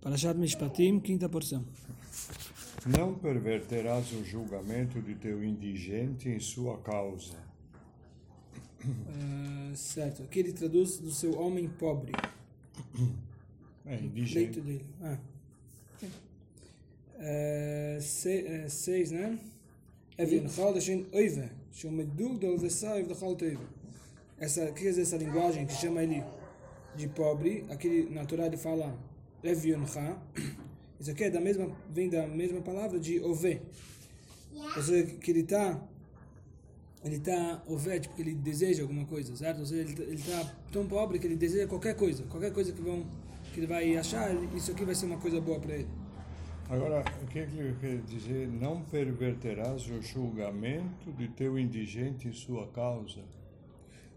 Parashat 0.00 0.34
Mishpatim, 0.38 0.98
quinta 0.98 1.28
porção. 1.28 1.62
Não 2.86 3.14
perverterás 3.14 4.10
o 4.12 4.24
julgamento 4.24 4.98
de 5.02 5.14
teu 5.14 5.44
indigente 5.44 6.30
em 6.30 6.40
sua 6.40 6.78
causa. 6.78 7.36
Uh, 8.82 9.76
certo. 9.76 10.22
Aqui 10.22 10.38
ele 10.38 10.54
traduz 10.54 10.96
do 10.98 11.10
seu 11.10 11.38
homem 11.38 11.68
pobre. 11.68 12.12
É, 13.84 13.96
indigente. 13.96 14.38
Leito 14.38 14.60
dele. 14.62 14.86
Ah. 15.02 15.18
Uh, 17.16 18.00
se, 18.00 18.42
uh, 18.42 18.70
seis, 18.70 19.10
né? 19.10 19.38
Teive. 23.36 23.58
Essa, 24.38 24.64
o 24.64 24.72
que 24.72 24.82
quer 24.82 24.90
dizer 24.90 25.02
essa 25.02 25.18
linguagem 25.18 25.66
que 25.66 25.74
chama 25.74 26.02
ele 26.02 26.24
de 26.96 27.06
pobre? 27.08 27.66
Aqui 27.68 28.08
na 28.10 28.24
Torá 28.24 28.46
ele 28.46 28.56
fala 28.56 28.98
Evioncha. 29.42 30.16
Isso 30.98 31.10
aqui 31.10 31.24
é 31.24 31.30
da 31.30 31.40
mesma, 31.40 31.70
vem 31.88 32.10
da 32.10 32.26
mesma 32.26 32.60
palavra 32.60 32.98
de 32.98 33.20
ove. 33.20 33.60
Ou 34.76 34.82
seja, 34.82 35.06
que 35.16 35.30
ele 35.30 35.40
está 35.40 35.80
ele 37.02 37.16
está 37.16 37.62
ovete 37.66 38.08
porque 38.08 38.20
ele 38.20 38.34
deseja 38.34 38.82
alguma 38.82 39.06
coisa, 39.06 39.34
certo? 39.34 39.60
Ou 39.60 39.66
seja, 39.66 40.02
ele 40.02 40.14
está 40.14 40.44
tão 40.70 40.86
pobre 40.86 41.18
que 41.18 41.26
ele 41.26 41.36
deseja 41.36 41.66
qualquer 41.66 41.96
coisa, 41.96 42.24
qualquer 42.24 42.52
coisa 42.52 42.72
que 42.72 42.82
vão 42.82 43.06
que 43.52 43.60
ele 43.60 43.66
vai 43.66 43.96
achar, 43.96 44.32
isso 44.54 44.70
aqui 44.70 44.84
vai 44.84 44.94
ser 44.94 45.06
uma 45.06 45.18
coisa 45.18 45.40
boa 45.40 45.58
para 45.58 45.74
ele. 45.74 45.88
Agora, 46.68 47.02
o 47.22 47.26
que 47.26 47.40
ele 47.40 47.74
quer 47.80 47.98
dizer? 48.02 48.46
Não 48.46 48.82
perverterás 48.82 49.88
o 49.90 50.00
julgamento 50.00 51.10
de 51.18 51.26
teu 51.26 51.58
indigente 51.58 52.28
em 52.28 52.32
sua 52.32 52.68
causa. 52.68 53.20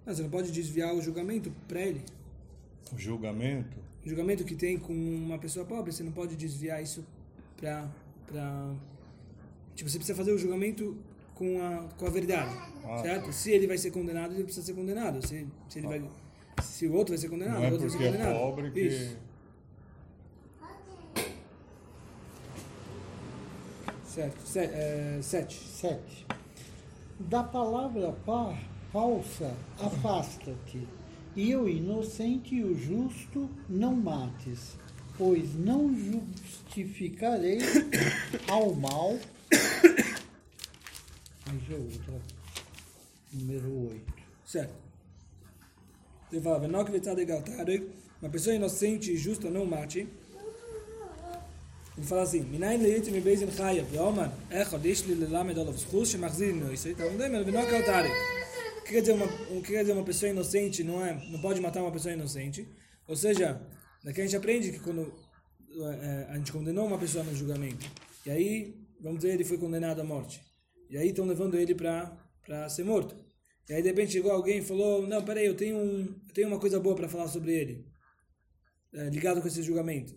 Não, 0.05 0.13
você 0.13 0.21
não 0.21 0.29
pode 0.29 0.51
desviar 0.51 0.93
o 0.93 1.01
julgamento 1.01 1.51
para 1.67 1.81
ele. 1.81 2.01
O 2.93 2.97
julgamento? 2.99 3.75
Julgamento 4.05 4.43
que 4.43 4.55
tem 4.55 4.77
com 4.77 4.93
uma 4.93 5.37
pessoa 5.37 5.65
pobre, 5.65 5.91
você 5.91 6.03
não 6.03 6.11
pode 6.11 6.35
desviar 6.35 6.81
isso 6.83 7.05
para 7.57 7.87
para 8.27 8.73
tipo 9.75 9.89
você 9.89 9.97
precisa 9.97 10.15
fazer 10.17 10.31
o 10.31 10.37
julgamento 10.37 10.97
com 11.35 11.61
a 11.63 11.87
com 11.97 12.05
a 12.05 12.09
verdade, 12.09 12.53
Ah, 12.85 12.97
certo? 13.01 13.31
Se 13.31 13.51
ele 13.51 13.65
vai 13.67 13.77
ser 13.77 13.91
condenado, 13.91 14.33
ele 14.33 14.43
precisa 14.43 14.65
ser 14.65 14.73
condenado. 14.73 15.25
Se 15.25 15.47
se 15.69 15.79
ele 15.79 15.87
vai 15.87 16.03
se 16.61 16.85
o 16.87 16.93
outro 16.93 17.13
vai 17.13 17.17
ser 17.17 17.29
condenado, 17.29 17.59
Não 17.59 17.65
é 17.65 17.69
o 17.69 17.71
outro 17.73 17.89
vai 17.89 17.97
porque 17.97 18.03
ser 18.03 18.09
é 18.09 18.17
condenado. 18.25 18.39
pobre 18.39 18.71
que... 18.71 18.81
Isso. 18.81 19.17
Certo. 24.05 24.45
Se, 24.45 24.59
é, 24.59 25.19
sete. 25.21 25.55
7. 25.55 26.25
Da 27.19 27.43
palavra 27.43 28.11
pa, 28.25 28.55
falsa, 28.91 29.53
afasta-te, 29.79 30.87
e 31.35 31.55
o 31.55 31.67
inocente 31.67 32.55
e 32.55 32.63
o 32.63 32.77
justo 32.77 33.49
não 33.69 33.95
mates, 33.95 34.75
pois 35.17 35.53
não 35.55 35.93
justificarei 35.95 37.59
ao 38.47 38.73
mal. 38.73 39.17
Aí 41.45 41.59
já 41.67 41.75
é 41.75 41.77
outra. 41.77 42.21
Número 43.33 43.89
8. 43.89 44.13
Certo. 44.45 44.73
Ele 46.31 46.41
fala, 46.41 46.59
"Venok 46.59 46.91
vetzadek 46.91 47.31
al 47.31 47.41
tarik", 47.41 47.87
uma 48.21 48.29
pessoa 48.29 48.55
inocente 48.55 49.11
e 49.11 49.17
justa 49.17 49.49
não 49.49 49.65
mate. 49.65 50.07
Ele 51.97 52.07
fala 52.07 52.23
assim, 52.23 52.41
Minayin 52.41 52.81
leite 52.81 53.11
mi 53.11 53.19
bezin 53.21 53.51
chayav, 53.51 53.85
ve'omar, 53.91 54.31
echad 54.49 54.83
ish 54.85 55.03
li 55.05 55.13
lelamed 55.13 55.57
olav 55.57 55.77
zchus, 55.77 56.09
shemachzir 56.09 56.55
noisei, 56.55 56.93
então 56.93 57.11
não 57.11 57.17
tem, 57.17 57.43
venok 57.43 57.75
al 57.75 57.83
tarik. 57.83 58.11
O 58.11 58.42
que 58.93 59.01
quer 59.01 59.01
dizer 59.01 59.13
uma, 59.13 59.25
o 59.25 59.61
que 59.61 59.71
quer 59.71 59.81
dizer 59.81 59.93
uma 59.93 60.03
pessoa 60.03 60.29
inocente 60.29 60.83
não 60.83 61.03
é, 61.03 61.13
não 61.29 61.41
pode 61.41 61.59
matar 61.59 61.81
uma 61.81 61.91
pessoa 61.91 62.13
inocente? 62.13 62.67
Ou 63.07 63.15
seja, 63.15 63.59
daqui 64.03 64.21
a 64.21 64.23
gente 64.23 64.35
aprende 64.35 64.71
que 64.71 64.79
quando 64.79 65.11
eh, 65.71 66.27
a 66.29 66.37
gente 66.37 66.51
condenou 66.51 66.85
uma 66.85 66.99
pessoa 66.99 67.23
no 67.23 67.35
julgamento, 67.35 67.89
e 68.23 68.29
aí, 68.29 68.75
vamos 69.01 69.19
dizer, 69.19 69.33
ele 69.33 69.43
foi 69.43 69.57
condenado 69.57 69.99
à 69.99 70.03
morte, 70.03 70.41
e 70.89 70.97
aí 70.97 71.09
estão 71.09 71.25
levando 71.25 71.55
ele 71.55 71.73
para 71.73 72.69
ser 72.69 72.83
morto. 72.83 73.15
E 73.67 73.73
aí 73.73 73.81
de 73.81 73.87
repente 73.87 74.11
chegou 74.11 74.31
alguém 74.31 74.59
e 74.59 74.61
falou, 74.61 75.07
não, 75.07 75.23
peraí, 75.23 75.47
eu 75.47 75.55
tenho, 75.55 75.77
um, 75.77 76.01
eu 76.27 76.33
tenho 76.33 76.47
uma 76.47 76.59
coisa 76.59 76.79
boa 76.79 76.95
para 76.95 77.09
falar 77.09 77.27
sobre 77.27 77.51
ele, 77.51 77.87
eh, 78.93 79.09
ligado 79.09 79.41
com 79.41 79.47
esse 79.47 79.63
julgamento, 79.63 80.13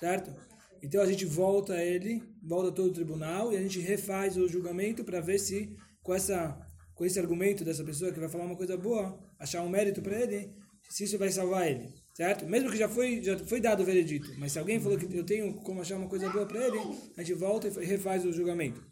certo? 0.00 0.34
Então 0.82 1.02
a 1.02 1.06
gente 1.06 1.26
volta 1.26 1.82
ele, 1.82 2.22
volta 2.42 2.72
todo 2.72 2.88
o 2.88 2.92
tribunal 2.92 3.52
e 3.52 3.56
a 3.56 3.60
gente 3.60 3.80
refaz 3.80 4.38
o 4.38 4.48
julgamento 4.48 5.04
para 5.04 5.20
ver 5.20 5.38
se 5.38 5.76
com 6.02 6.14
essa 6.14 6.63
com 6.94 7.04
esse 7.04 7.18
argumento 7.18 7.64
dessa 7.64 7.84
pessoa 7.84 8.12
que 8.12 8.20
vai 8.20 8.28
falar 8.28 8.44
uma 8.44 8.56
coisa 8.56 8.76
boa, 8.76 9.18
achar 9.38 9.62
um 9.62 9.68
mérito 9.68 10.00
para 10.00 10.20
ele, 10.20 10.50
se 10.88 11.04
isso 11.04 11.18
vai 11.18 11.30
salvar 11.30 11.68
ele, 11.68 11.88
certo? 12.14 12.46
Mesmo 12.46 12.70
que 12.70 12.76
já 12.76 12.88
foi 12.88 13.22
já 13.22 13.38
foi 13.38 13.60
dado 13.60 13.82
o 13.82 13.86
veredito, 13.86 14.32
mas 14.38 14.52
se 14.52 14.58
alguém 14.58 14.80
falou 14.80 14.96
que 14.98 15.12
eu 15.16 15.24
tenho 15.24 15.54
como 15.54 15.80
achar 15.80 15.96
uma 15.96 16.08
coisa 16.08 16.28
boa 16.30 16.46
para 16.46 16.66
ele, 16.66 16.78
a 17.16 17.22
gente 17.22 17.34
volta 17.34 17.68
e 17.68 17.84
refaz 17.84 18.24
o 18.24 18.32
julgamento. 18.32 18.84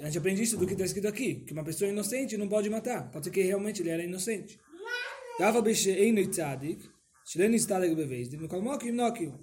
A 0.00 0.06
gente 0.06 0.18
aprende 0.18 0.42
isso 0.42 0.56
do 0.56 0.64
que 0.64 0.74
está 0.74 0.84
escrito 0.84 1.08
aqui, 1.08 1.36
que 1.44 1.52
uma 1.52 1.64
pessoa 1.64 1.90
inocente 1.90 2.36
não 2.36 2.48
pode 2.48 2.70
matar. 2.70 3.10
Pode 3.10 3.24
ser 3.24 3.30
que 3.32 3.42
realmente 3.42 3.82
ele 3.82 3.90
era 3.90 4.04
inocente. 4.04 4.56
Dava 5.40 5.60
b'she'einu 5.60 6.24
tzadik, 6.28 6.88
shelen 7.26 7.54
istaleg 7.54 7.94
bevezdin, 7.96 8.38
v'kolmokim 8.38 8.92
nokim, 8.92 9.34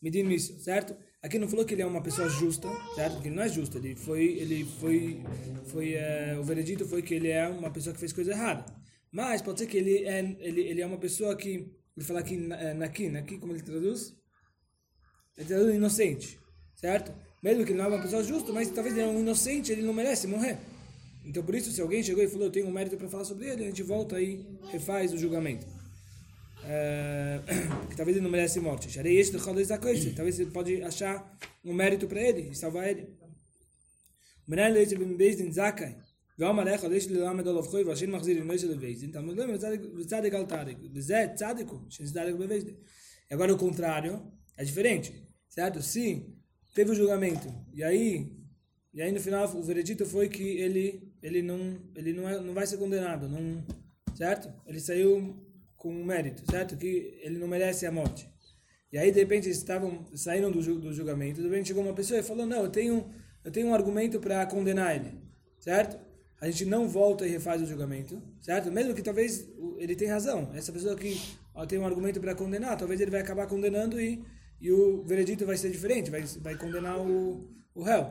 midin 0.00 0.24
miso, 0.24 0.58
certo? 0.60 0.96
Aqui 1.22 1.38
não 1.38 1.48
falou 1.48 1.66
que 1.66 1.74
ele 1.74 1.82
é 1.82 1.86
uma 1.86 2.02
pessoa 2.02 2.30
justa, 2.30 2.66
certo? 2.94 3.14
Porque 3.14 3.28
ele 3.28 3.36
não 3.36 3.42
é 3.42 3.48
justo. 3.48 3.76
Ele 3.76 3.94
foi, 3.94 4.24
ele 4.38 4.64
foi, 4.64 5.22
foi 5.66 5.92
é, 5.92 6.36
o 6.38 6.42
veredito 6.42 6.86
foi 6.86 7.02
que 7.02 7.14
ele 7.14 7.28
é 7.28 7.46
uma 7.46 7.70
pessoa 7.70 7.92
que 7.92 8.00
fez 8.00 8.12
coisa 8.12 8.30
errada. 8.30 8.64
Mas 9.12 9.42
pode 9.42 9.58
ser 9.58 9.66
que 9.66 9.76
ele 9.76 10.04
é, 10.04 10.20
ele, 10.40 10.60
ele 10.62 10.80
é 10.80 10.86
uma 10.86 10.96
pessoa 10.96 11.36
que, 11.36 11.70
ele 11.96 12.06
fala 12.06 12.20
aqui, 12.20 12.48
é, 12.52 12.72
naqui, 12.72 13.10
naqui, 13.10 13.36
como 13.36 13.52
ele 13.52 13.62
traduz? 13.62 14.16
Ele 15.36 15.46
traduz 15.46 15.74
inocente, 15.74 16.38
certo? 16.74 17.12
Mesmo 17.42 17.66
que 17.66 17.72
ele 17.72 17.78
não 17.78 17.86
é 17.86 17.88
uma 17.88 18.02
pessoa 18.02 18.22
justa, 18.22 18.50
mas 18.52 18.70
talvez 18.70 18.96
ele 18.96 19.06
é 19.06 19.10
um 19.10 19.20
inocente, 19.20 19.72
ele 19.72 19.82
não 19.82 19.92
merece 19.92 20.26
morrer. 20.26 20.58
Então 21.24 21.42
por 21.42 21.54
isso, 21.54 21.70
se 21.70 21.82
alguém 21.82 22.02
chegou 22.02 22.24
e 22.24 22.28
falou, 22.28 22.46
eu 22.46 22.52
tenho 22.52 22.66
um 22.66 22.72
mérito 22.72 22.96
para 22.96 23.08
falar 23.08 23.24
sobre 23.24 23.46
ele, 23.46 23.64
a 23.64 23.66
gente 23.66 23.82
volta 23.82 24.18
e 24.20 24.46
refaz 24.70 25.12
o 25.12 25.18
julgamento 25.18 25.66
É, 26.69 27.41
que 27.89 27.95
talvez 27.95 28.17
ele 28.17 28.23
não 28.23 28.31
merece 28.31 28.59
morte. 28.59 28.89
Sharei 28.89 29.17
este 29.17 29.37
do 29.37 29.67
da 29.67 29.77
coisa. 29.77 30.11
Talvez 30.15 30.39
ele 30.39 30.51
pode 30.51 30.81
achar 30.81 31.37
um 31.63 31.73
mérito 31.73 32.07
para 32.07 32.21
ele 32.21 32.49
e 32.51 32.55
salvar 32.55 32.89
ele. 32.89 33.07
Menai 34.47 34.71
leite 34.71 34.95
bim 34.95 35.15
bezdin 35.15 35.51
zakai. 35.51 35.95
ואומר 36.39 36.63
לך, 36.63 36.83
יש 36.91 37.09
לי 37.09 37.19
ללמד 37.19 37.47
עליו 37.47 37.63
חוי, 37.63 37.83
והשין 37.83 38.11
מחזיר 38.11 38.41
עם 38.41 38.57
של 38.57 38.75
בבייזדין, 38.75 39.11
תלמוד 39.11 39.37
להם 39.37 39.49
וצדק 39.97 40.33
אל 40.33 40.45
תאריק. 40.45 40.77
וזה 40.93 41.25
צדק 41.35 41.67
הוא, 41.67 41.79
שצדק 41.89 42.33
בבייזדין. 42.33 42.75
E 43.29 43.33
agora 43.33 43.53
o 43.53 43.57
contrário 43.57 44.31
é 44.57 44.63
diferente, 44.63 45.11
certo? 45.49 45.81
Se 45.81 46.05
teve 46.75 46.91
o 46.91 46.95
julgamento 46.95 47.47
e 47.73 47.83
aí 47.83 48.31
e 48.93 49.01
aí 49.01 49.11
no 49.11 49.19
final 49.19 49.45
o 49.57 49.63
veredito 49.63 50.05
foi 50.05 50.29
que 50.29 50.47
ele 50.65 50.85
ele 51.23 51.41
não 51.41 51.59
ele 51.95 52.13
não 52.13 52.29
é, 52.29 52.39
não 52.39 52.53
vai 52.53 52.67
ser 52.67 52.77
condenado, 52.77 53.27
não 53.27 53.65
certo? 54.15 54.47
Ele 54.67 54.79
saiu 54.79 55.13
com 55.80 55.92
mérito, 56.04 56.42
certo? 56.50 56.76
Que 56.76 57.18
ele 57.22 57.38
não 57.38 57.48
merece 57.48 57.86
a 57.86 57.90
morte. 57.90 58.28
E 58.92 58.98
aí 58.98 59.10
de 59.10 59.18
repente 59.18 59.48
estavam 59.48 60.04
saíram 60.14 60.52
do, 60.52 60.60
do 60.78 60.92
julgamento, 60.92 61.40
de 61.40 61.48
repente 61.48 61.68
chegou 61.68 61.82
uma 61.82 61.94
pessoa 61.94 62.20
e 62.20 62.22
falou: 62.22 62.44
"Não, 62.44 62.64
eu 62.64 62.70
tenho 62.70 63.10
eu 63.42 63.50
tenho 63.50 63.68
um 63.68 63.74
argumento 63.74 64.20
para 64.20 64.44
condenar 64.44 64.94
ele", 64.94 65.18
certo? 65.58 65.98
A 66.38 66.46
gente 66.50 66.66
não 66.66 66.86
volta 66.86 67.26
e 67.26 67.30
refaz 67.30 67.62
o 67.62 67.66
julgamento, 67.66 68.22
certo? 68.42 68.70
Mesmo 68.70 68.94
que 68.94 69.02
talvez 69.02 69.48
ele 69.78 69.96
tenha 69.96 70.12
razão. 70.12 70.50
Essa 70.54 70.70
pessoa 70.70 70.94
ó, 71.54 71.64
tem 71.64 71.78
um 71.78 71.86
argumento 71.86 72.20
para 72.20 72.34
condenar, 72.34 72.76
talvez 72.76 73.00
ele 73.00 73.10
vai 73.10 73.20
acabar 73.20 73.46
condenando 73.46 73.98
e 73.98 74.22
e 74.60 74.70
o 74.70 75.02
veredito 75.02 75.46
vai 75.46 75.56
ser 75.56 75.70
diferente, 75.70 76.10
vai, 76.10 76.22
vai 76.42 76.54
condenar 76.54 77.00
o, 77.00 77.48
o 77.74 77.82
réu. 77.82 78.10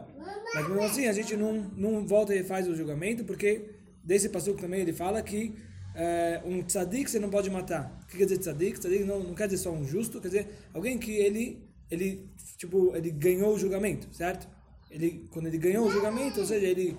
Mas 0.56 0.68
mesmo 0.68 0.84
assim, 0.84 1.06
a 1.06 1.14
gente 1.14 1.38
não, 1.38 1.54
não 1.78 2.08
volta 2.08 2.34
e 2.34 2.40
refaz 2.40 2.68
o 2.68 2.76
julgamento, 2.76 3.24
porque 3.24 3.70
desse 4.04 4.30
passuco 4.30 4.60
também 4.60 4.82
ele 4.82 4.92
fala 4.92 5.22
que 5.22 5.54
é, 5.96 6.42
um 6.46 6.62
tzadik 6.64 7.10
você 7.10 7.20
não 7.20 7.30
pode 7.30 7.50
matar. 7.50 8.00
O 8.04 8.08
que 8.08 8.18
quer 8.18 8.26
dizer 8.26 8.40
tzadik? 8.40 8.80
Tzadik 8.80 9.04
não, 9.04 9.24
não 9.24 9.34
quer 9.36 9.48
dizer 9.48 9.64
só 9.64 9.72
um 9.72 9.86
justo, 9.86 10.22
quer 10.22 10.28
dizer 10.30 10.48
alguém 10.74 10.98
que 10.98 11.12
ele, 11.12 11.64
ele, 11.90 12.30
tipo, 12.58 12.96
ele 12.96 13.12
ganhou 13.12 13.54
o 13.54 13.60
julgamento, 13.60 14.08
certo? 14.14 14.48
Ele, 14.90 15.28
quando 15.32 15.48
ele 15.48 15.58
ganhou 15.58 15.88
o 15.88 15.92
julgamento, 15.92 16.40
ou 16.40 16.46
seja, 16.46 16.66
ele, 16.66 16.98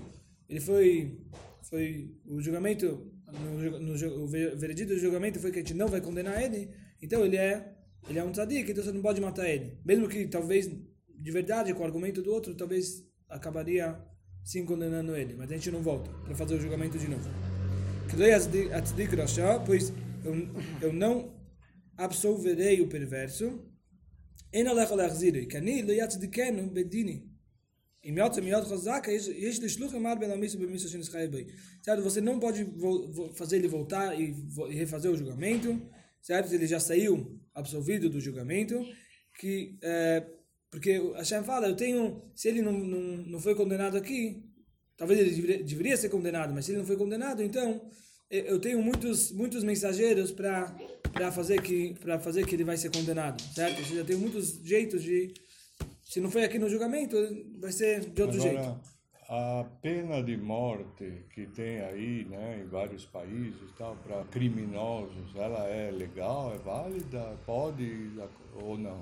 ele 0.48 0.60
foi, 0.60 1.18
foi 1.62 2.14
o 2.26 2.40
julgamento, 2.40 3.10
no, 3.32 3.80
no, 3.80 4.22
o 4.22 4.26
ve- 4.26 4.54
veredito 4.56 4.92
do 4.94 4.98
julgamento 4.98 5.40
foi 5.40 5.50
que 5.50 5.58
a 5.58 5.62
gente 5.62 5.74
não 5.74 5.88
vai 5.88 6.00
condenar 6.00 6.42
ele, 6.42 6.70
então 7.02 7.24
ele 7.24 7.36
é 7.36 7.74
ele 8.08 8.18
é 8.18 8.24
um 8.24 8.32
tzadik, 8.32 8.70
então 8.70 8.82
você 8.82 8.92
não 8.92 9.02
pode 9.02 9.20
matar 9.20 9.48
ele. 9.48 9.78
Mesmo 9.84 10.08
que 10.08 10.26
talvez, 10.26 10.66
de 10.66 11.30
verdade, 11.30 11.74
com 11.74 11.82
o 11.82 11.86
argumento 11.86 12.22
do 12.22 12.32
outro, 12.32 12.54
talvez 12.54 13.04
acabaria 13.28 14.00
sim 14.42 14.64
condenando 14.64 15.14
ele. 15.14 15.34
Mas 15.34 15.50
a 15.50 15.54
gente 15.54 15.70
não 15.70 15.82
volta 15.82 16.10
para 16.24 16.34
fazer 16.34 16.54
o 16.54 16.60
julgamento 16.60 16.98
de 16.98 17.08
novo. 17.08 17.28
Atzik 18.72 19.10
oh, 19.42 19.64
pois 19.64 19.92
eu, 20.24 20.34
eu 20.82 20.92
não 20.92 21.34
absolverei 21.96 22.80
o 22.80 22.88
perverso. 22.88 23.60
E 24.52 24.62
Certo? 31.82 32.02
Você 32.02 32.20
não 32.20 32.40
pode 32.40 32.66
fazer 33.34 33.56
ele 33.56 33.68
voltar 33.68 34.18
e 34.18 34.34
refazer 34.70 35.10
o 35.10 35.16
julgamento, 35.16 35.80
certo? 36.22 36.52
Ele 36.52 36.66
já 36.66 36.80
saiu 36.80 37.38
absolvido 37.54 38.08
do 38.08 38.20
julgamento, 38.20 38.82
que... 39.38 39.78
É, 39.82 40.26
porque 40.70 40.92
Hashem 41.16 41.42
fala, 41.42 41.66
eu 41.66 41.74
tenho, 41.74 42.22
se 42.32 42.48
ele 42.48 42.62
não, 42.62 42.72
não, 42.72 43.00
não 43.26 43.40
foi 43.40 43.56
condenado 43.56 43.96
aqui, 43.96 44.40
talvez 45.00 45.18
ele 45.18 45.30
deveria, 45.30 45.64
deveria 45.64 45.96
ser 45.96 46.10
condenado, 46.10 46.52
mas 46.52 46.66
se 46.66 46.72
ele 46.72 46.78
não 46.78 46.86
foi 46.86 46.96
condenado, 46.96 47.42
então 47.42 47.80
eu 48.30 48.44
eu 48.52 48.60
tenho 48.60 48.82
muitos 48.82 49.32
muitos 49.32 49.64
mensageiros 49.64 50.30
para 50.30 50.76
para 51.10 51.32
fazer 51.32 51.62
que 51.62 51.94
para 51.94 52.18
fazer 52.20 52.46
que 52.46 52.54
ele 52.54 52.64
vai 52.64 52.76
ser 52.76 52.90
condenado, 52.90 53.40
certo? 53.54 53.80
Eu 53.94 54.04
tenho 54.04 54.18
muitos 54.18 54.60
jeitos 54.62 55.02
de 55.02 55.32
se 56.04 56.20
não 56.20 56.30
foi 56.30 56.44
aqui 56.44 56.58
no 56.58 56.68
julgamento, 56.68 57.16
vai 57.58 57.72
ser 57.72 58.00
de 58.00 58.22
outro 58.22 58.38
jeito. 58.38 58.58
Agora, 58.58 58.80
a 59.28 59.64
pena 59.80 60.22
de 60.22 60.36
morte 60.36 61.24
que 61.32 61.46
tem 61.46 61.80
aí, 61.80 62.26
né, 62.28 62.60
em 62.62 62.68
vários 62.68 63.06
países, 63.06 63.70
tal, 63.78 63.96
para 64.04 64.24
criminosos, 64.24 65.34
ela 65.36 65.66
é 65.68 65.90
legal, 65.90 66.52
é 66.52 66.58
válida, 66.58 67.38
pode 67.46 68.10
ou 68.54 68.76
não? 68.76 69.00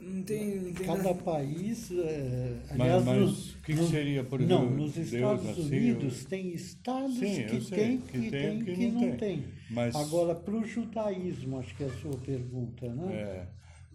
Não 0.00 0.22
tem, 0.22 0.56
não 0.56 0.72
tem 0.72 0.86
Cada 0.86 1.02
nada. 1.02 1.14
país, 1.14 1.90
é, 1.90 2.56
Mas, 2.70 2.80
aliás, 2.80 3.04
mas 3.04 3.18
nos, 3.20 3.50
o 3.54 3.58
que, 3.58 3.72
que 3.72 3.74
nos- 3.74 3.90
seria, 3.90 4.24
por 4.24 4.40
não, 4.40 4.62
exemplo, 4.64 4.76
nos 4.78 4.92
Deus 4.94 5.12
Estados 5.12 5.46
assim, 5.48 5.62
Unidos 5.62 6.24
tem 6.24 6.54
estados 6.54 7.14
Sim, 7.18 7.46
que 7.46 7.60
sei, 7.60 7.78
tem, 7.78 7.98
que 7.98 8.06
que 8.20 8.30
tem, 8.30 8.30
tem, 8.30 8.58
que 8.64 8.74
que 8.76 8.90
não 8.90 9.00
não 9.02 9.16
tem. 9.16 9.44
Mas- 9.70 9.94
Agora, 9.96 10.34
para 10.34 10.54
o 10.54 10.64
judaísmo, 10.64 11.58
acho 11.58 11.74
que 11.76 11.84
é 11.84 11.86
a 11.86 11.92
sua 11.98 12.16
pergunta, 12.18 12.88
né? 12.92 13.12
É, 13.14 13.46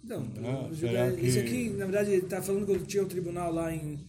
Não, 0.04 0.22
Não, 0.26 0.70
o 0.70 0.76
será 0.76 1.10
juda- 1.10 1.18
que- 1.22 1.28
Isso 1.28 1.40
aqui, 1.40 1.70
na 1.70 1.86
verdade, 1.86 2.10
ele 2.12 2.24
está 2.24 2.42
falando 2.42 2.66
quando 2.66 2.86
tinha 2.88 3.04
o 3.04 3.08
tribunal 3.08 3.52
lá 3.54 3.74
em 3.74 4.00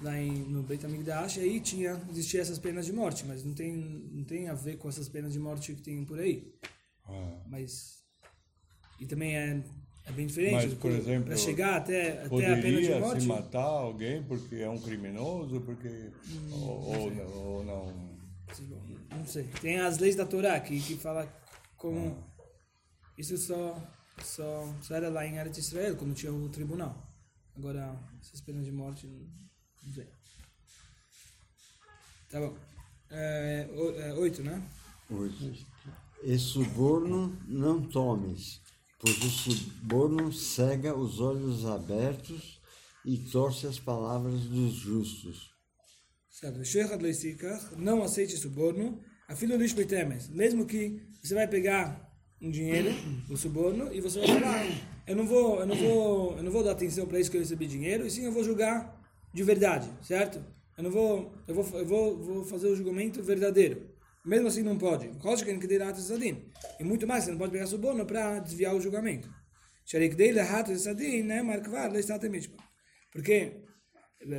lá 0.00 0.18
em, 0.18 0.30
no 0.32 0.62
Beit 0.62 0.86
HaMikdash, 0.86 1.36
e 1.36 1.40
aí 1.40 1.60
tinha, 1.60 2.00
existia 2.08 2.40
essas 2.40 2.58
penas 2.58 2.86
de 2.86 2.92
morte, 2.92 3.22
mas 3.26 3.44
não 3.44 3.52
tem, 3.52 3.76
não 3.76 4.24
tem 4.24 4.48
a 4.48 4.54
ver 4.54 4.78
com 4.78 4.88
essas 4.88 5.10
penas 5.10 5.34
de 5.34 5.38
morte 5.38 5.74
que 5.74 5.82
tem 5.82 6.02
por 6.06 6.18
aí. 6.18 6.50
ah, 7.04 7.42
Mas. 7.46 8.00
E 8.98 9.04
também 9.04 9.36
é, 9.36 9.62
é 10.10 10.12
bem 10.12 10.26
diferente. 10.26 10.52
Mas, 10.52 10.74
por 10.74 10.90
exemplo, 10.90 11.24
para 11.26 11.36
chegar 11.36 11.76
até, 11.76 12.24
até 12.24 12.24
a 12.24 12.28
pena 12.28 12.56
de 12.56 12.62
poderia 12.62 13.00
morte. 13.00 13.22
se 13.22 13.28
matar 13.28 13.62
alguém 13.62 14.22
porque 14.24 14.56
é 14.56 14.68
um 14.68 14.78
criminoso, 14.78 15.60
porque 15.60 15.88
Hum, 15.88 16.52
ou, 16.52 16.96
ou 16.96 17.14
não, 17.14 17.32
ou 17.32 17.64
não. 17.64 18.10
Não 19.16 19.26
sei. 19.26 19.44
Tem 19.60 19.78
as 19.78 19.98
leis 19.98 20.16
da 20.16 20.26
Torá 20.26 20.58
que, 20.60 20.80
que 20.80 20.96
fala 20.96 21.26
como. 21.76 22.18
Ah. 22.18 22.42
Isso 23.16 23.36
só, 23.36 23.76
só, 24.22 24.74
só 24.82 24.94
era 24.94 25.08
lá 25.08 25.26
em 25.26 25.36
Eretz 25.36 25.58
Israel, 25.58 25.96
quando 25.96 26.14
tinha 26.14 26.32
o 26.32 26.48
tribunal. 26.48 27.06
Agora, 27.56 27.94
essas 28.20 28.40
penas 28.40 28.64
de 28.64 28.72
morte, 28.72 29.06
não, 29.06 29.92
sei. 29.92 30.08
Tá 32.30 32.40
bom. 32.40 32.56
É, 33.10 33.68
é, 33.98 34.14
oito, 34.14 34.42
né? 34.42 34.62
Oito. 35.10 35.52
E 36.22 36.38
suborno 36.38 37.36
não 37.46 37.82
tomes, 37.82 38.60
pois 39.00 39.16
o 39.18 39.30
suborno 39.30 40.32
cega 40.32 40.94
os 40.94 41.20
olhos 41.20 41.64
abertos 41.64 42.60
e 43.04 43.16
torce 43.16 43.66
as 43.66 43.78
palavras 43.78 44.40
dos 44.42 44.74
justos. 44.74 45.50
Certo. 46.28 46.64
Não 47.76 48.02
aceite 48.02 48.36
suborno. 48.36 49.00
Afilo 49.26 49.54
betemes. 49.72 50.28
Mesmo 50.28 50.66
que 50.66 51.02
você 51.22 51.34
vai 51.34 51.48
pegar 51.48 52.10
um 52.40 52.50
dinheiro, 52.50 52.90
o 53.28 53.36
suborno, 53.36 53.92
e 53.92 54.00
você 54.00 54.18
vai 54.20 54.40
falar, 54.40 54.66
eu 55.06 55.14
não 55.14 55.26
vou, 55.26 55.60
eu 55.60 55.66
não 55.66 55.76
vou, 55.76 56.36
eu 56.38 56.42
não 56.42 56.50
vou 56.50 56.64
dar 56.64 56.72
atenção 56.72 57.06
para 57.06 57.20
isso 57.20 57.30
que 57.30 57.36
eu 57.36 57.40
recebi 57.40 57.66
dinheiro, 57.66 58.06
e 58.06 58.10
sim 58.10 58.24
eu 58.24 58.32
vou 58.32 58.42
julgar 58.42 58.98
de 59.32 59.42
verdade, 59.42 59.90
certo? 60.02 60.42
Eu 60.76 60.84
não 60.84 60.90
vou, 60.90 61.34
eu 61.46 61.54
vou, 61.54 61.78
eu 61.78 61.86
vou, 61.86 62.18
vou 62.18 62.44
fazer 62.44 62.68
o 62.68 62.76
julgamento 62.76 63.22
verdadeiro. 63.22 63.89
Mesmo 64.24 64.48
assim 64.48 64.62
não 64.62 64.76
pode. 64.76 65.10
E 66.78 66.84
muito 66.84 67.06
mais, 67.06 67.24
você 67.24 67.30
não 67.30 67.38
pode 67.38 67.52
pegar 67.52 67.66
suborno 67.66 68.04
para 68.04 68.38
desviar 68.38 68.74
o 68.74 68.80
julgamento. 68.80 69.28
Né? 69.28 69.34
Porque 73.10 73.62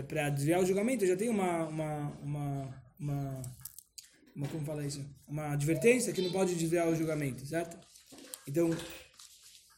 para 0.07 0.29
desviar 0.29 0.61
o 0.61 0.65
julgamento 0.65 1.05
já 1.05 1.15
tem 1.15 1.29
uma 1.29 1.67
uma 1.67 2.09
uma, 2.21 2.83
uma 2.99 3.41
uma 4.35 4.47
como 4.47 4.63
fala 4.63 4.85
isso 4.85 5.03
uma 5.27 5.53
advertência 5.53 6.13
que 6.13 6.21
não 6.21 6.31
pode 6.31 6.55
desviar 6.55 6.87
o 6.87 6.95
julgamento 6.95 7.45
certo 7.45 7.77
então 8.47 8.69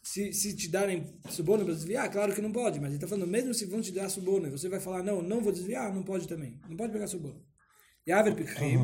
se, 0.03 0.33
se 0.33 0.55
te 0.55 0.67
darem 0.67 1.17
suborno 1.29 1.63
para 1.63 1.73
desviar 1.73 2.11
claro 2.11 2.35
que 2.35 2.41
não 2.41 2.51
pode 2.51 2.79
mas 2.79 2.89
ele 2.89 2.97
está 2.97 3.07
falando 3.07 3.27
mesmo 3.27 3.53
se 3.53 3.65
vão 3.65 3.81
te 3.81 3.91
dar 3.91 4.09
suborno 4.09 4.47
e 4.47 4.51
você 4.51 4.67
vai 4.67 4.79
falar 4.79 5.01
não 5.01 5.21
não 5.21 5.41
vou 5.41 5.53
desviar 5.53 5.93
não 5.93 6.03
pode 6.03 6.27
também 6.27 6.59
não 6.67 6.75
pode 6.75 6.91
pegar 6.91 7.07
suborno 7.07 7.41
e 8.05 8.11
Aver 8.11 8.35
Pikhim 8.35 8.77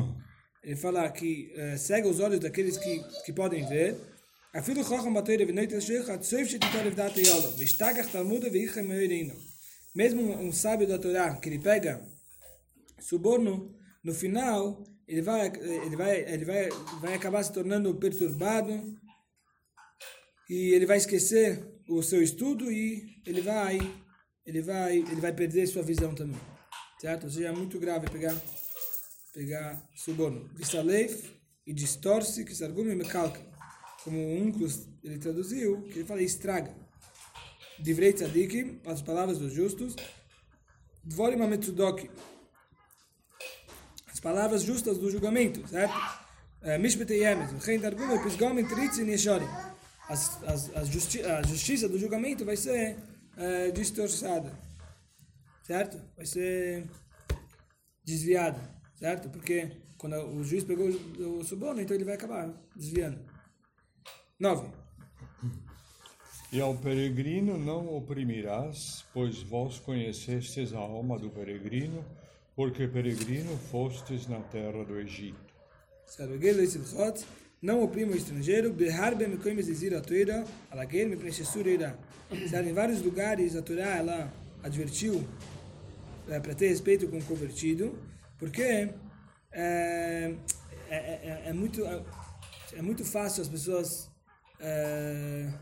ele 0.62 0.76
fala 0.76 1.08
que 1.10 1.52
é, 1.56 1.76
cega 1.76 2.08
os 2.08 2.20
olhos 2.20 2.40
daqueles 2.40 2.76
que, 2.76 3.02
que 3.24 3.32
podem 3.32 3.66
ver. 3.66 3.96
Afilo 4.52 4.84
Chacham 4.84 5.12
Bateira 5.12 5.46
Venoit 5.46 5.72
Ashech 5.74 6.10
Atsoif 6.10 6.50
Shetitarev 6.50 6.94
Data 6.94 7.20
Yolo 7.20 7.52
Vishtagach 7.52 8.10
Talmuda 8.10 8.50
Veichem 8.50 8.82
Meirino 8.82 9.32
Mesmo 9.94 10.22
um 10.22 10.52
sábio 10.52 10.88
da 10.88 10.98
Torá 10.98 11.36
que 11.36 11.48
ele 11.48 11.60
pega 11.60 12.04
suborno, 12.98 13.74
no 14.04 14.12
final 14.12 14.84
ele 15.06 15.22
vai, 15.22 15.46
ele 15.46 15.96
vai, 15.96 16.20
ele 16.20 16.44
vai, 16.44 16.68
vai 17.00 17.14
acabar 17.14 17.42
se 17.42 17.52
tornando 17.52 17.92
perturbado 17.96 18.70
e 20.48 20.72
ele 20.74 20.86
vai 20.86 20.98
esquecer 20.98 21.64
o 21.88 22.02
seu 22.02 22.22
estudo 22.22 22.70
e 22.70 23.20
ele 23.26 23.40
vai, 23.40 23.78
ele 24.46 24.62
vai, 24.62 24.98
ele 24.98 25.20
vai 25.20 25.32
perder 25.32 25.66
sua 25.66 25.82
visão 25.82 26.14
também, 26.14 26.40
certo? 27.00 27.24
Ou 27.24 27.30
seja, 27.30 27.48
é 27.48 27.52
muito 27.52 27.78
grave 27.80 28.08
pegar 28.08 28.36
pegar 29.32 29.82
suborno. 29.94 30.48
Visaleif 30.54 31.30
e 31.66 31.72
distorce 31.72 32.44
que 32.44 32.54
se 32.54 32.64
argume 32.64 32.94
me 32.94 33.04
calca. 33.04 33.40
Como 34.04 34.18
o 34.18 34.42
Unclus, 34.42 34.88
ele 35.04 35.18
traduziu, 35.18 35.82
que 35.82 35.98
ele 36.00 36.04
fala 36.08 36.22
estraga. 36.22 36.74
Divrei 37.78 38.12
tzadikim, 38.12 38.80
as 38.86 39.02
palavras 39.02 39.38
dos 39.38 39.52
justos, 39.52 39.94
dvorim 41.04 41.40
ametzudokim, 41.40 42.10
as 44.12 44.20
palavras 44.20 44.62
justas 44.62 44.98
do 44.98 45.10
julgamento, 45.10 45.66
certo? 45.68 45.94
Eh, 46.62 46.76
Mishpete 46.78 47.14
yemes, 47.14 47.52
v'chein 47.52 47.78
dargum 47.80 48.14
e 48.14 48.22
pisgom 48.22 48.58
em 48.58 48.66
tritzin 48.66 49.06
yeshorim. 49.06 49.48
As- 50.08 50.88
justi- 50.88 51.22
A 51.22 51.42
justiça 51.42 51.88
do 51.88 51.98
julgamento 51.98 52.44
vai 52.44 52.56
ser 52.56 52.98
eh, 53.36 53.70
distorçada, 53.70 54.52
certo? 55.62 55.96
Vai 56.16 56.26
ser 56.26 56.86
desviada, 58.04 58.60
certo? 59.00 59.30
Porque 59.30 59.72
quando 59.98 60.16
o 60.16 60.44
juiz 60.44 60.62
pegou 60.62 60.88
o 60.88 61.42
suborno, 61.42 61.80
então 61.80 61.96
ele 61.96 62.04
vai 62.04 62.14
acabar 62.14 62.52
desviando. 62.76 63.18
9. 64.38 64.68
E 66.52 66.60
ao 66.60 66.76
peregrino 66.76 67.58
não 67.58 67.94
oprimirás, 67.96 69.04
pois 69.12 69.42
vós 69.42 69.78
conhecestes 69.78 70.72
a 70.74 70.78
alma 70.78 71.18
do 71.18 71.30
peregrino, 71.30 72.04
porque 72.56 72.86
peregrino 72.88 73.56
fostes 73.70 74.26
na 74.26 74.40
terra 74.40 74.84
do 74.84 74.98
Egito. 74.98 75.38
Não 77.62 77.82
oprima 77.82 78.12
o 78.12 78.16
estrangeiro. 78.16 78.72
Certo? 82.48 82.68
Em 82.68 82.72
vários 82.72 83.02
lugares 83.02 83.54
a 83.54 83.62
Torá 83.62 83.96
ela 83.96 84.32
advertiu 84.62 85.24
para 86.26 86.54
ter 86.54 86.68
respeito 86.68 87.06
com 87.08 87.18
o 87.18 87.24
convertido, 87.24 87.96
porque 88.40 88.62
é, 88.62 88.94
é, 89.52 90.36
é, 90.90 91.42
é 91.46 91.52
muito, 91.52 91.84
é, 91.84 92.04
é 92.74 92.82
muito 92.82 93.04
fácil 93.04 93.42
as 93.42 93.48
pessoas 93.48 94.10
é, 94.58 95.52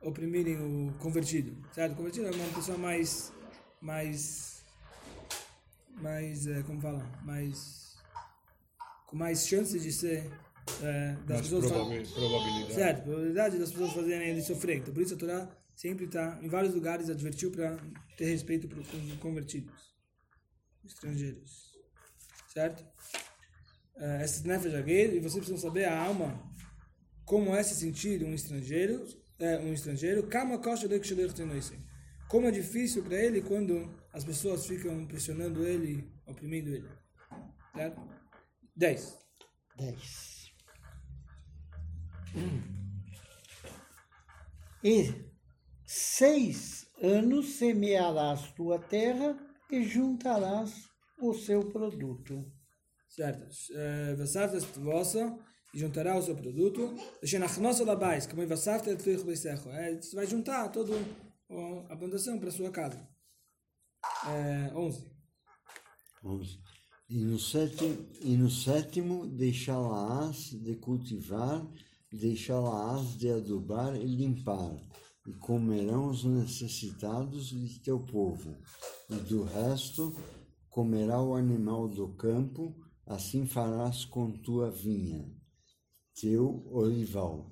oprimirem 0.00 0.56
o 0.58 0.94
convertido, 0.98 1.60
certo? 1.74 1.92
O 1.92 1.96
convertido 1.96 2.28
é 2.28 2.30
uma 2.30 2.54
pessoa 2.54 2.78
mais, 2.78 3.32
mais, 3.82 4.64
mais, 6.00 6.46
é, 6.46 6.62
como 6.62 6.80
fala, 6.80 7.04
mais 7.22 7.78
com 9.06 9.16
mais 9.16 9.44
chances 9.46 9.82
de 9.82 9.92
ser 9.92 10.30
é, 10.82 11.14
das 11.26 11.40
Mas 11.40 11.40
pessoas 11.42 11.66
probabil- 11.66 12.06
probabilidade. 12.12 12.74
certo 12.74 13.02
probabilidade 13.02 13.58
das 13.58 13.70
pessoas 13.72 13.92
fazerem 13.92 14.28
ele 14.28 14.40
sofrer 14.40 14.76
então 14.76 14.94
por 14.94 15.02
isso 15.02 15.14
a 15.14 15.16
Torá 15.16 15.48
sempre 15.74 16.04
está 16.04 16.38
em 16.40 16.48
vários 16.48 16.72
lugares 16.72 17.10
advertiu 17.10 17.50
para 17.50 17.76
ter 18.16 18.26
respeito 18.26 18.68
para 18.68 18.78
os 18.78 18.86
convertidos 19.18 19.74
estrangeiros 20.84 21.69
certo? 22.52 22.84
É, 23.96 24.24
esse 24.24 24.46
nefesh 24.46 24.74
agel, 24.74 25.16
e 25.16 25.20
vocês 25.20 25.44
precisam 25.44 25.58
saber 25.58 25.84
a 25.84 25.98
alma 25.98 26.40
como 27.24 27.54
é 27.54 27.62
se 27.62 27.74
sentir 27.74 28.24
um 28.24 28.34
estrangeiro 28.34 29.06
é, 29.40 29.58
um 29.58 29.72
estrangeiro. 29.72 30.28
Como 32.28 32.46
é 32.46 32.50
difícil 32.50 33.02
para 33.02 33.16
ele 33.16 33.40
quando 33.40 33.90
as 34.12 34.22
pessoas 34.22 34.66
ficam 34.66 35.06
pressionando 35.06 35.66
ele 35.66 36.12
oprimindo 36.26 36.70
ele. 36.70 36.88
Certo? 37.74 38.00
10 38.76 39.18
10. 39.76 40.52
E 44.84 45.14
seis 45.84 46.86
anos 47.02 47.56
semearás 47.56 48.52
tua 48.52 48.78
terra 48.78 49.36
e 49.70 49.82
juntarás 49.82 50.89
o 51.20 51.34
seu 51.34 51.64
produto. 51.70 52.44
Certo. 53.08 53.46
Eh, 53.72 54.14
Vassartas 54.16 54.64
vossa 54.76 55.36
e 55.74 55.78
juntará 55.78 56.16
o 56.16 56.22
seu 56.22 56.36
produto. 56.36 56.94
A 57.22 57.26
labais, 57.84 58.26
como 58.26 58.42
beisecho. 59.24 59.68
É, 59.70 59.94
Você 59.96 60.14
vai 60.14 60.26
juntar 60.26 60.68
todo 60.68 60.92
ou 61.48 61.84
a 61.88 61.96
plantação 61.96 62.38
para 62.38 62.50
sua 62.50 62.70
casa. 62.70 63.06
É, 64.26 64.72
11. 64.74 65.10
11. 66.24 66.58
E 67.08 67.18
no 67.24 67.38
sétimo, 67.38 68.08
e 68.20 68.36
no 68.36 68.48
sétimo 68.48 69.26
deixá-la-ás 69.26 70.50
de 70.50 70.76
cultivar, 70.76 71.66
deixá-la-ás 72.12 73.18
de 73.18 73.30
adubar 73.30 73.96
e 73.96 74.06
limpar, 74.06 74.76
e 75.26 75.32
comerão 75.32 76.08
os 76.08 76.24
necessitados 76.24 77.48
de 77.48 77.80
teu 77.80 77.98
povo, 77.98 78.56
e 79.08 79.16
do 79.16 79.42
resto 79.42 80.14
comerá 80.70 81.20
o 81.20 81.34
animal 81.34 81.88
do 81.88 82.08
campo, 82.14 82.74
assim 83.04 83.44
farás 83.44 84.04
com 84.04 84.30
tua 84.30 84.70
vinha, 84.70 85.28
teu 86.18 86.64
olival. 86.70 87.50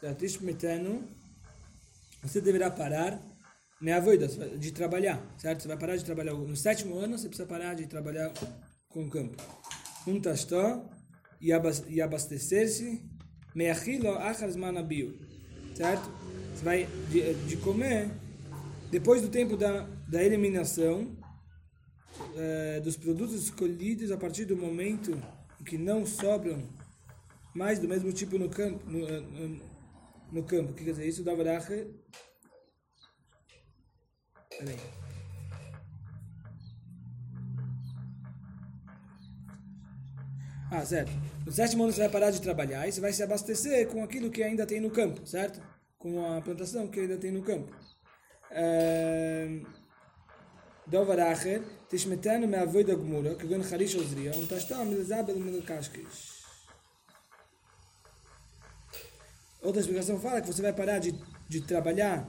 Certo? 0.00 0.24
Metendo, 0.44 1.02
você 2.22 2.40
deverá 2.40 2.70
parar 2.70 3.20
na 3.80 3.96
avoida 3.96 4.28
de 4.56 4.70
trabalhar, 4.70 5.20
certo? 5.38 5.62
Você 5.62 5.68
vai 5.68 5.76
parar 5.76 5.96
de 5.96 6.04
trabalhar. 6.04 6.34
No 6.34 6.56
sétimo 6.56 6.96
ano, 6.96 7.18
você 7.18 7.28
precisa 7.28 7.48
parar 7.48 7.74
de 7.74 7.86
trabalhar 7.86 8.32
com 8.88 9.04
o 9.04 9.10
campo. 9.10 9.42
Um 10.06 10.20
tastó 10.20 10.88
e 11.40 11.52
abas- 11.52 11.84
abastecer-se, 12.00 13.02
meachilo 13.54 14.10
achar 14.10 14.48
manabio, 14.56 15.18
certo? 15.74 16.08
Você 16.54 16.64
vai 16.64 16.86
de, 17.10 17.34
de 17.46 17.56
comer 17.56 18.08
depois 18.90 19.20
do 19.20 19.28
tempo 19.28 19.56
da, 19.56 19.82
da 20.08 20.22
eliminação 20.22 21.17
eh, 22.36 22.80
dos 22.80 22.96
produtos 22.96 23.34
escolhidos 23.34 24.10
a 24.10 24.16
partir 24.16 24.44
do 24.44 24.56
momento 24.56 25.20
que 25.64 25.76
não 25.76 26.06
sobram 26.06 26.68
mais 27.54 27.78
do 27.78 27.88
mesmo 27.88 28.12
tipo 28.12 28.38
no 28.38 28.48
campo. 28.48 28.88
No, 28.88 29.08
eh, 29.08 29.20
no, 29.20 29.60
no 30.32 30.42
campo. 30.44 30.72
O 30.72 30.74
que 30.74 30.84
quer 30.84 30.92
dizer 30.92 31.08
isso? 31.08 31.24
Da 31.24 31.34
Varache. 31.34 31.86
Peraí. 34.50 34.76
Ah, 40.70 40.84
certo. 40.84 41.10
No 41.46 41.52
sétimo 41.52 41.84
ano 41.84 41.92
você 41.92 42.00
vai 42.00 42.10
parar 42.10 42.30
de 42.30 42.42
trabalhar 42.42 42.86
e 42.86 42.92
você 42.92 43.00
vai 43.00 43.12
se 43.12 43.22
abastecer 43.22 43.88
com 43.88 44.04
aquilo 44.04 44.30
que 44.30 44.42
ainda 44.42 44.66
tem 44.66 44.80
no 44.80 44.90
campo, 44.90 45.26
certo? 45.26 45.62
Com 45.98 46.24
a 46.24 46.42
plantação 46.42 46.86
que 46.88 47.00
ainda 47.00 47.16
tem 47.16 47.32
no 47.32 47.42
campo. 47.42 47.74
Outra 59.60 59.80
explicação 59.80 60.18
fala 60.20 60.40
que 60.40 60.46
você 60.46 60.62
vai 60.62 60.72
parar 60.72 60.98
de, 60.98 61.12
de 61.48 61.60
trabalhar 61.60 62.26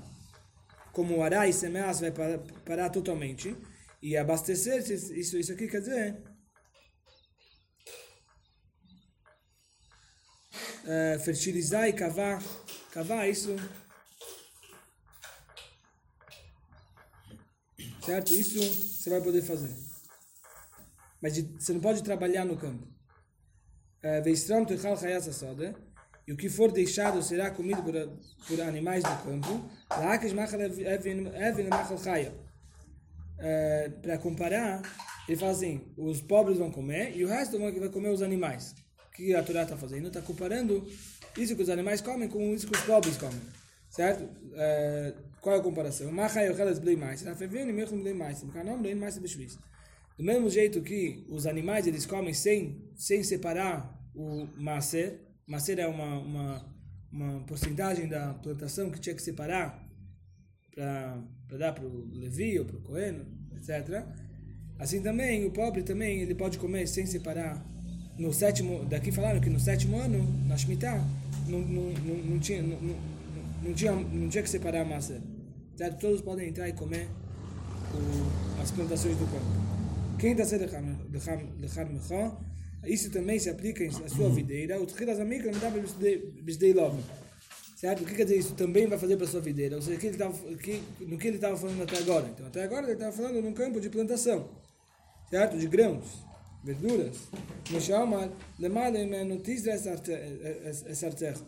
como 0.91 1.21
ará 1.23 1.47
e 1.47 1.53
semear, 1.53 1.93
você 1.93 2.09
vai 2.09 2.11
parar, 2.11 2.39
parar 2.65 2.89
totalmente. 2.89 3.55
E 4.01 4.17
abastecer, 4.17 4.79
isso, 4.91 5.37
isso 5.37 5.51
aqui 5.51 5.67
quer 5.67 5.81
dizer 5.81 6.21
Uh, 10.81 11.19
fertilizar 11.19 11.87
e 11.87 11.93
cavar, 11.93 12.41
cavar 12.91 13.29
isso 13.29 13.55
Certo? 18.09 18.33
Isso 18.33 18.59
você 18.59 19.07
vai 19.09 19.21
poder 19.21 19.43
fazer. 19.43 19.69
Mas 21.21 21.35
de- 21.35 21.43
você 21.59 21.73
não 21.73 21.79
pode 21.79 22.01
trabalhar 22.03 22.43
no 22.43 22.57
campo. 22.57 22.87
Eh. 24.01 24.21
E 26.27 26.33
o 26.33 26.37
que 26.37 26.49
for 26.49 26.71
deixado 26.71 27.21
será 27.21 27.51
comido 27.51 27.83
por, 27.83 27.93
por 28.47 28.61
animais 28.61 29.03
do 29.03 29.15
campo. 29.23 29.69
Chaya. 31.99 32.33
Eh, 33.37 33.89
Para 34.01 34.17
comparar, 34.17 34.81
ele 35.27 35.37
fala 35.37 35.51
assim: 35.51 35.93
os 35.95 36.19
pobres 36.21 36.57
vão 36.57 36.71
comer 36.71 37.15
e 37.15 37.23
o 37.23 37.27
resto 37.27 37.59
vão- 37.59 37.71
vai 37.79 37.89
comer 37.89 38.09
os 38.09 38.21
animais. 38.23 38.73
O 39.07 39.11
que 39.15 39.35
a 39.35 39.43
Torá 39.43 39.63
está 39.63 39.77
fazendo? 39.77 40.07
Está 40.07 40.21
comparando 40.21 40.83
isso 41.37 41.55
que 41.55 41.61
os 41.61 41.69
animais 41.69 42.01
comem 42.01 42.27
com 42.27 42.41
isso 42.55 42.65
que 42.67 42.75
os 42.75 42.83
pobres 42.85 43.17
comem. 43.17 43.41
Certo? 43.89 44.23
Eh, 44.55 45.13
qual 45.41 45.55
é 45.55 45.59
a 45.59 45.61
comparação? 45.61 46.11
Do 50.17 50.23
mesmo 50.23 50.49
jeito 50.49 50.81
que 50.81 51.25
os 51.29 51.45
animais 51.45 51.87
eles 51.87 52.05
comem 52.05 52.33
sem, 52.33 52.91
sem 52.95 53.23
separar 53.23 53.97
o 54.13 54.47
macer. 54.57 55.21
Macer 55.47 55.79
é 55.79 55.87
uma, 55.87 56.19
uma, 56.19 56.75
uma 57.11 57.39
porcentagem 57.45 58.07
da 58.07 58.33
plantação 58.33 58.91
que 58.91 58.99
tinha 58.99 59.15
que 59.15 59.21
separar 59.21 59.87
para 60.75 61.57
dar 61.57 61.73
para 61.73 61.85
o 61.85 62.05
Levi 62.13 62.59
ou 62.59 62.65
para 62.65 62.77
o 62.77 62.81
Cohen, 62.81 63.21
etc. 63.55 64.03
Assim 64.77 65.01
também, 65.01 65.45
o 65.45 65.51
pobre 65.51 65.83
também, 65.83 66.21
ele 66.21 66.35
pode 66.35 66.57
comer 66.57 66.87
sem 66.87 67.05
separar. 67.05 67.65
No 68.17 68.33
sétimo, 68.33 68.85
daqui 68.85 69.11
falaram 69.11 69.39
que 69.39 69.49
no 69.49 69.59
sétimo 69.59 69.97
ano, 69.97 70.21
na 70.45 70.57
Shemitah, 70.57 71.01
não, 71.47 71.59
não, 71.59 71.91
não, 71.91 72.15
não, 72.15 72.39
tinha, 72.39 72.61
não, 72.61 72.77
não 73.61 73.73
tinha, 73.73 73.91
não 73.91 74.29
tinha 74.29 74.43
que 74.43 74.49
separar 74.49 74.81
a 74.81 74.85
massa. 74.85 75.21
Certo? 75.75 75.99
Todos 75.99 76.21
podem 76.21 76.49
entrar 76.49 76.67
e 76.67 76.73
comer 76.73 77.07
o, 77.93 78.61
as 78.61 78.71
plantações 78.71 79.15
do 79.17 79.25
campo. 79.25 79.45
Quem 80.19 80.31
está 80.31 80.43
sendo 80.45 80.65
de 80.67 81.79
Harmechó, 81.79 82.37
isso 82.85 83.09
também 83.09 83.39
se 83.39 83.49
aplica 83.49 83.83
em 83.83 83.91
sua 83.91 84.29
videira. 84.29 84.81
O 84.81 84.85
Tchilas 84.85 85.19
Amikra 85.19 85.51
não 85.51 85.59
dá 85.59 85.71
para 85.71 85.81
Bisdei 86.41 86.73
Love. 86.73 87.01
Certo? 87.77 88.03
O 88.03 88.05
que 88.05 88.13
quer 88.13 88.23
dizer 88.23 88.37
isso? 88.37 88.53
Também 88.55 88.87
vai 88.87 88.97
fazer 88.97 89.15
para 89.15 89.25
sua 89.25 89.39
videira. 89.39 89.77
Ou 89.77 89.81
seja, 89.81 89.97
que 89.97 90.07
ele 90.07 90.17
tava, 90.17 90.37
que, 90.55 90.83
no 90.99 91.17
que 91.17 91.27
ele 91.27 91.37
estava 91.37 91.55
falando 91.55 91.81
até 91.81 91.97
agora. 91.99 92.27
Então, 92.27 92.45
até 92.45 92.63
agora 92.63 92.85
ele 92.85 92.93
estava 92.93 93.13
falando 93.13 93.41
num 93.41 93.53
campo 93.53 93.79
de 93.79 93.89
plantação. 93.89 94.49
Certo? 95.29 95.57
De 95.57 95.67
grãos, 95.67 96.25
verduras. 96.61 97.15
No 97.71 97.79
Shamar, 97.79 98.29
Lemale 98.59 99.05
no 99.23 99.39
Tisra 99.39 99.75
Esartecha. 99.75 101.45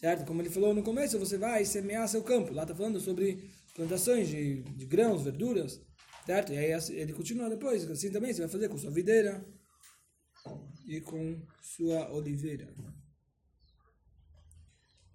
Certo? 0.00 0.24
Como 0.24 0.40
ele 0.40 0.48
falou 0.48 0.72
no 0.72 0.82
começo, 0.82 1.18
você 1.18 1.36
vai 1.36 1.62
semear 1.66 2.08
seu 2.08 2.22
campo. 2.22 2.54
Lá 2.54 2.62
está 2.62 2.74
falando 2.74 2.98
sobre 2.98 3.50
plantações 3.74 4.28
de, 4.28 4.62
de 4.62 4.86
grãos, 4.86 5.22
verduras. 5.22 5.78
Certo? 6.24 6.54
E 6.54 6.56
aí 6.56 6.72
ele 6.92 7.12
continua 7.12 7.50
depois. 7.50 7.88
Assim 7.90 8.10
também 8.10 8.32
você 8.32 8.40
vai 8.40 8.48
fazer 8.48 8.70
com 8.70 8.78
sua 8.78 8.90
videira 8.90 9.44
e 10.86 11.02
com 11.02 11.38
sua 11.60 12.10
oliveira. 12.12 12.72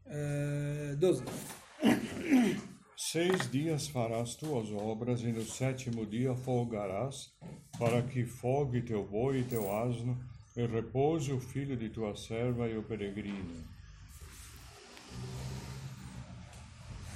Eh, 0.05 0.95
12. 0.99 1.23
Seis 2.95 3.49
dias 3.49 3.87
farás 3.87 4.35
tuas 4.35 4.71
obras, 4.71 5.21
e 5.21 5.31
no 5.31 5.43
sétimo 5.43 6.05
dia 6.05 6.35
folgarás, 6.35 7.33
para 7.79 8.03
que 8.03 8.23
folgue 8.23 8.83
teu 8.83 9.03
boi 9.03 9.39
e 9.39 9.43
teu 9.43 9.75
asno, 9.75 10.15
e 10.55 10.65
repouse 10.67 11.33
o 11.33 11.39
filho 11.39 11.75
de 11.75 11.89
tua 11.89 12.15
serva 12.15 12.69
e 12.69 12.77
o 12.77 12.83
peregrino. 12.83 13.74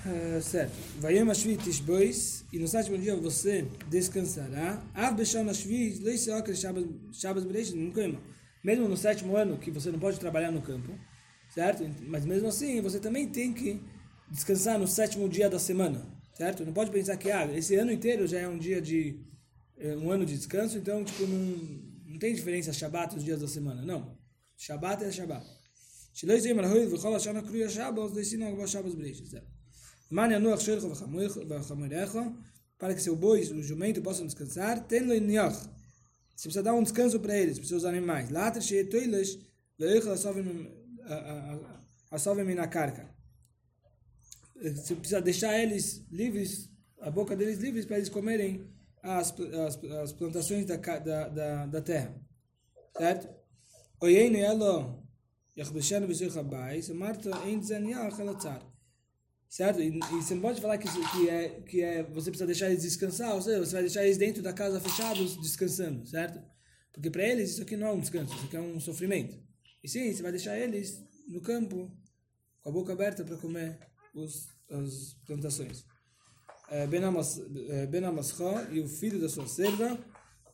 Eh, 0.05 0.39
certo. 0.41 0.71
vai 0.99 1.13
Vayom 1.13 1.29
Ashvit 1.29 1.61
Tishbois, 1.61 2.45
e 2.53 2.57
no 2.57 2.67
sétimo 2.67 2.97
dia 2.97 3.15
você 3.17 3.67
descansará. 3.89 4.81
Av 4.93 5.13
Beshon 5.13 5.49
Ashvit, 5.49 6.01
Lei 6.01 6.17
Seokre 6.17 6.55
Shabbos 6.55 7.43
não 7.43 7.81
Nukema. 7.83 8.21
Mesmo 8.63 8.87
no 8.87 8.95
sétimo 8.95 9.35
ano, 9.35 9.57
que 9.57 9.69
você 9.69 9.91
não 9.91 9.99
pode 9.99 10.17
trabalhar 10.19 10.51
no 10.51 10.61
campo, 10.61 10.97
certo? 11.53 11.83
Mas 12.07 12.25
mesmo 12.25 12.47
assim, 12.47 12.81
você 12.81 12.99
também 12.99 13.27
tem 13.27 13.53
que 13.53 13.81
descansar 14.31 14.79
no 14.79 14.87
sétimo 14.87 15.27
dia 15.27 15.49
da 15.49 15.59
semana, 15.59 16.05
certo? 16.33 16.65
Não 16.65 16.73
pode 16.73 16.91
pensar 16.91 17.17
que, 17.17 17.29
ah, 17.29 17.45
esse 17.53 17.75
ano 17.75 17.91
inteiro 17.91 18.25
já 18.25 18.39
é 18.39 18.47
um 18.47 18.57
dia 18.57 18.81
de... 18.81 19.19
Eh, 19.77 19.95
um 19.97 20.11
ano 20.11 20.25
de 20.25 20.35
descanso, 20.37 20.77
então, 20.77 21.03
tipo, 21.03 21.23
não, 21.27 22.13
não 22.13 22.19
tem 22.19 22.33
diferença 22.33 22.71
Shabbat 22.71 23.17
os 23.17 23.23
dias 23.23 23.41
da 23.41 23.47
semana, 23.47 23.81
não. 23.81 24.17
Shabbat 24.57 25.03
é 25.03 25.11
Shabbat. 25.11 25.45
Shiloi 26.13 26.39
Zeim 26.39 26.55
Rahoi, 26.55 26.85
V'chol 26.87 27.13
Hashanah 27.13 27.43
Kruya 27.43 27.69
Shabbos, 27.69 28.13
Lei 28.13 28.23
Sinag 28.23 28.55
Bo 28.55 28.67
Shabbos 28.67 28.95
Bereish, 28.95 29.29
certo? 29.29 29.58
Para 32.79 32.95
que 32.95 33.01
seu 33.01 33.15
boi, 33.15 33.41
o 33.41 33.61
jumento, 33.61 34.01
possam 34.01 34.25
descansar, 34.25 34.87
tendo 34.87 35.13
em. 35.13 35.27
Você 35.27 36.43
precisa 36.43 36.63
dar 36.63 36.73
um 36.73 36.81
descanso 36.81 37.19
para 37.19 37.37
eles, 37.37 37.59
para 37.59 37.67
seus 37.67 37.83
animais. 37.83 38.29
Latra 38.29 38.61
cheia 38.61 38.89
toilas, 38.89 39.37
leich 39.77 40.07
a 42.09 42.17
sovem 42.17 42.55
na 42.55 42.67
carca. 42.67 43.13
Você 44.55 44.95
precisa 44.95 45.21
deixar 45.21 45.59
eles 45.59 46.05
livres, 46.09 46.69
a 47.01 47.11
boca 47.11 47.35
deles 47.35 47.59
livres, 47.59 47.85
para 47.85 47.97
eles 47.97 48.09
comerem 48.09 48.65
as, 49.03 49.33
as, 49.39 49.83
as 49.83 50.13
plantações 50.13 50.65
da, 50.65 50.77
da, 50.77 51.27
da, 51.27 51.65
da 51.65 51.81
terra. 51.81 52.15
Certo? 52.97 53.29
Oyeinu 54.01 54.37
elo, 54.37 55.03
yachbeshenu 55.57 56.07
b'sich 56.07 56.37
habayis, 56.37 56.89
marta 56.89 57.37
ein 57.43 57.61
zaniach 57.61 58.19
alatzar. 58.21 58.68
Certo? 59.49 59.81
E, 59.81 59.87
e 59.87 59.99
você 60.21 60.35
não 60.35 60.41
pode 60.41 60.61
falar 60.61 60.77
que, 60.77 60.87
que, 60.87 61.29
é, 61.29 61.49
que 61.61 61.81
é 61.81 62.03
você 62.03 62.29
precisa 62.29 62.45
deixar 62.45 62.69
eles 62.69 62.83
descansar, 62.83 63.33
ou 63.33 63.41
seja, 63.41 63.59
você 63.65 63.73
vai 63.73 63.81
deixar 63.81 64.03
eles 64.03 64.17
dentro 64.17 64.43
da 64.43 64.53
casa 64.53 64.79
fechados 64.79 65.35
descansando, 65.41 66.05
certo? 66.07 66.39
Porque 66.93 67.09
para 67.09 67.23
eles 67.23 67.51
isso 67.51 67.61
aqui 67.63 67.75
não 67.75 67.87
é 67.87 67.91
um 67.91 67.99
descanso, 67.99 68.33
isso 68.35 68.45
aqui 68.45 68.55
é 68.57 68.61
um 68.61 68.79
sofrimento. 68.79 69.35
E 69.83 69.89
sim, 69.89 70.13
você 70.13 70.21
vai 70.21 70.31
deixar 70.31 70.57
eles 70.57 71.03
no 71.27 71.41
campo, 71.41 71.91
com 72.61 72.69
a 72.69 72.71
boca 72.73 72.93
aberta 72.93 73.23
para 73.23 73.37
comer 73.37 73.79
os, 74.13 74.47
as 74.69 75.13
plantações. 75.25 75.83
eh, 76.69 76.85
Ben 76.87 77.03
Amas- 77.03 77.39
eh, 77.69 77.87
Ben 77.87 78.03
Amaschó 78.03 78.61
e 78.71 78.79
o 78.79 78.87
filho 78.87 79.19
da 79.19 79.29
sua 79.29 79.47
serva, 79.47 79.97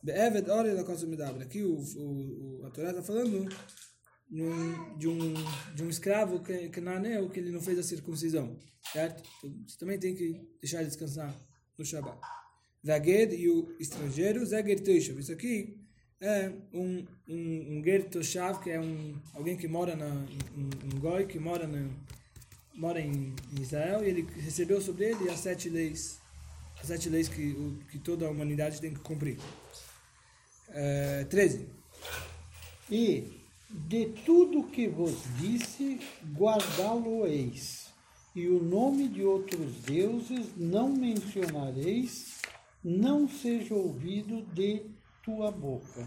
Be'eved 0.02 0.48
Ori 0.50 0.74
da. 1.16 1.30
Aqui 1.42 1.62
o, 1.62 1.74
o, 1.76 2.60
o, 2.62 2.66
a 2.66 2.70
Torá 2.70 2.90
está 2.90 3.02
falando 3.02 3.48
num- 4.30 4.96
de, 4.96 5.08
um, 5.08 5.34
de 5.74 5.82
um 5.82 5.88
escravo 5.88 6.40
que, 6.40 6.68
que 6.68 6.80
não 6.80 6.92
é 6.92 7.28
que 7.28 7.40
ele 7.40 7.50
não 7.50 7.60
fez 7.60 7.78
a 7.78 7.82
circuncisão, 7.82 8.56
certo? 8.92 9.22
Então, 9.38 9.54
você 9.66 9.78
também 9.78 9.98
tem 9.98 10.14
que 10.14 10.40
deixar 10.60 10.82
descansar 10.82 11.34
no 11.78 11.84
Shabbat. 11.84 12.18
Vaged 12.82 13.34
e 13.34 13.48
o 13.48 13.74
estrangeiro, 13.80 14.44
Zager 14.46 14.80
Toshav. 14.80 15.18
Isso 15.18 15.32
aqui 15.32 15.76
é 16.20 16.50
um, 16.72 17.04
um, 17.28 17.78
um 17.78 17.84
Ger 17.84 18.08
Toshav, 18.08 18.62
que 18.62 18.70
é 18.70 18.80
um, 18.80 19.20
alguém 19.34 19.56
que 19.56 19.68
mora 19.68 19.96
na, 19.96 20.06
um, 20.06 20.70
um 20.84 21.00
Goi, 21.00 21.26
que 21.26 21.38
mora, 21.38 21.66
na, 21.66 21.88
mora 22.74 23.00
em, 23.00 23.34
em 23.56 23.60
Israel, 23.60 24.04
e 24.04 24.08
ele 24.08 24.28
recebeu 24.36 24.80
sobre 24.80 25.06
ele 25.06 25.28
as 25.28 25.40
sete 25.40 25.68
leis, 25.68 26.18
as 26.80 26.86
sete 26.86 27.08
leis 27.08 27.28
que, 27.28 27.50
o, 27.52 27.78
que 27.90 27.98
toda 27.98 28.26
a 28.26 28.30
humanidade 28.30 28.80
tem 28.80 28.92
que 28.94 29.00
cumprir. 29.00 29.38
É, 30.68 31.24
13. 31.24 31.68
E 32.90 33.45
de 33.70 34.06
tudo 34.24 34.64
que 34.64 34.88
vos 34.88 35.16
disse, 35.38 36.00
guardá-lo-eis. 36.34 37.86
E 38.34 38.48
o 38.48 38.62
nome 38.62 39.08
de 39.08 39.24
outros 39.24 39.76
deuses 39.86 40.48
não 40.56 40.88
mencionareis, 40.90 42.40
não 42.84 43.28
seja 43.28 43.74
ouvido 43.74 44.42
de 44.52 44.82
tua 45.24 45.50
boca. 45.50 46.06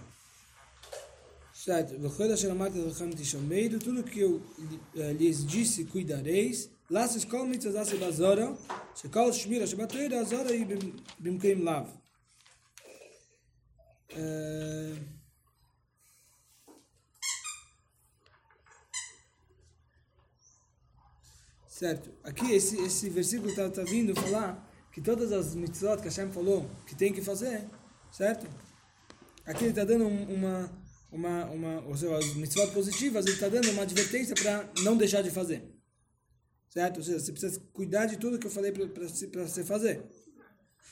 Tishamedu, 3.16 3.80
tudo 3.80 4.04
que 4.04 4.20
eu 4.20 4.42
eh, 4.96 5.14
lhes 5.14 5.46
disse, 5.46 5.86
cuidareis. 5.86 6.70
Lasses 6.90 7.26
kol 7.26 7.46
mitzvah 7.46 7.84
bazora, 8.00 8.58
shekol 8.96 9.32
shmira 9.32 9.68
shabatoira 9.68 10.22
azora 10.22 10.56
e 10.56 10.66
bim- 10.66 10.96
bimkeim 11.20 11.62
lav. 11.64 11.88
Eh, 14.10 14.96
Certo. 21.80 22.12
Aqui 22.26 22.52
esse, 22.52 22.76
esse 22.82 23.10
versículo 23.10 23.50
está 23.52 23.70
tá 23.70 23.84
vindo 23.84 24.14
falar 24.14 24.70
que 24.92 25.00
todas 25.00 25.32
as 25.32 25.56
mitzvot 25.56 25.96
que 26.02 26.10
Hashem 26.10 26.30
falou 26.30 26.70
que 26.86 26.94
tem 26.94 27.14
que 27.14 27.22
fazer, 27.22 27.64
certo? 28.12 28.46
Aqui 29.46 29.64
ele 29.64 29.70
está 29.70 29.86
dando 29.86 30.04
um- 30.06 30.34
uma, 30.34 30.70
uma, 31.10 31.46
uma, 31.46 31.82
ou 31.88 31.96
seja, 31.96 32.18
as 32.18 32.34
mitzvot 32.36 32.68
positivas, 32.74 33.26
ele 33.26 33.36
está 33.36 33.48
dando 33.48 33.72
uma 33.72 33.84
advertência 33.84 34.36
para 34.36 34.70
não 34.84 34.98
deixar 34.98 35.22
de 35.22 35.32
fazer. 35.32 35.74
Certo? 36.70 36.98
Ou 36.98 37.04
seja, 37.04 37.18
você 37.18 37.32
precisa 37.32 37.62
cuidar 37.72 38.08
de 38.08 38.18
tudo 38.18 38.38
que 38.38 38.46
eu 38.48 38.52
falei 38.52 38.74
para 38.74 39.48
você 39.48 39.64
fazer. 39.64 40.04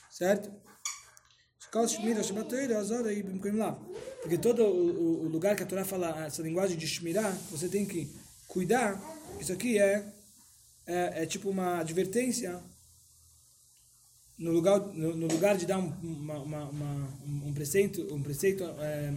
Certo? 0.10 0.50
Porque 4.22 4.38
todo 4.38 4.64
o, 4.64 4.68
o- 4.70 5.26
o 5.26 5.28
lugar 5.28 5.54
que 5.54 5.64
a 5.64 5.66
Torá 5.66 5.84
fala 5.84 6.26
essa 6.26 6.42
linguagem 6.42 6.78
de 6.78 6.88
Shmirah, 6.88 7.32
você 7.52 7.68
tem 7.68 7.86
que 7.86 8.10
cuidar. 8.48 8.98
Isso 9.38 9.52
aqui 9.52 9.78
é, 9.78 10.14
é, 10.88 11.24
é 11.24 11.26
tipo 11.26 11.50
uma 11.50 11.80
advertência 11.80 12.60
no 14.38 14.52
lugar, 14.52 14.80
no, 14.80 15.16
no 15.16 15.28
lugar 15.28 15.58
de 15.58 15.66
dar 15.66 15.80
um, 15.80 15.90
uma, 16.02 16.38
uma, 16.40 16.70
uma- 16.70 17.10
um 17.46 17.54
preceito, 17.54 18.14
um 18.14 18.22
preceito 18.22 18.64
é, 18.64 19.14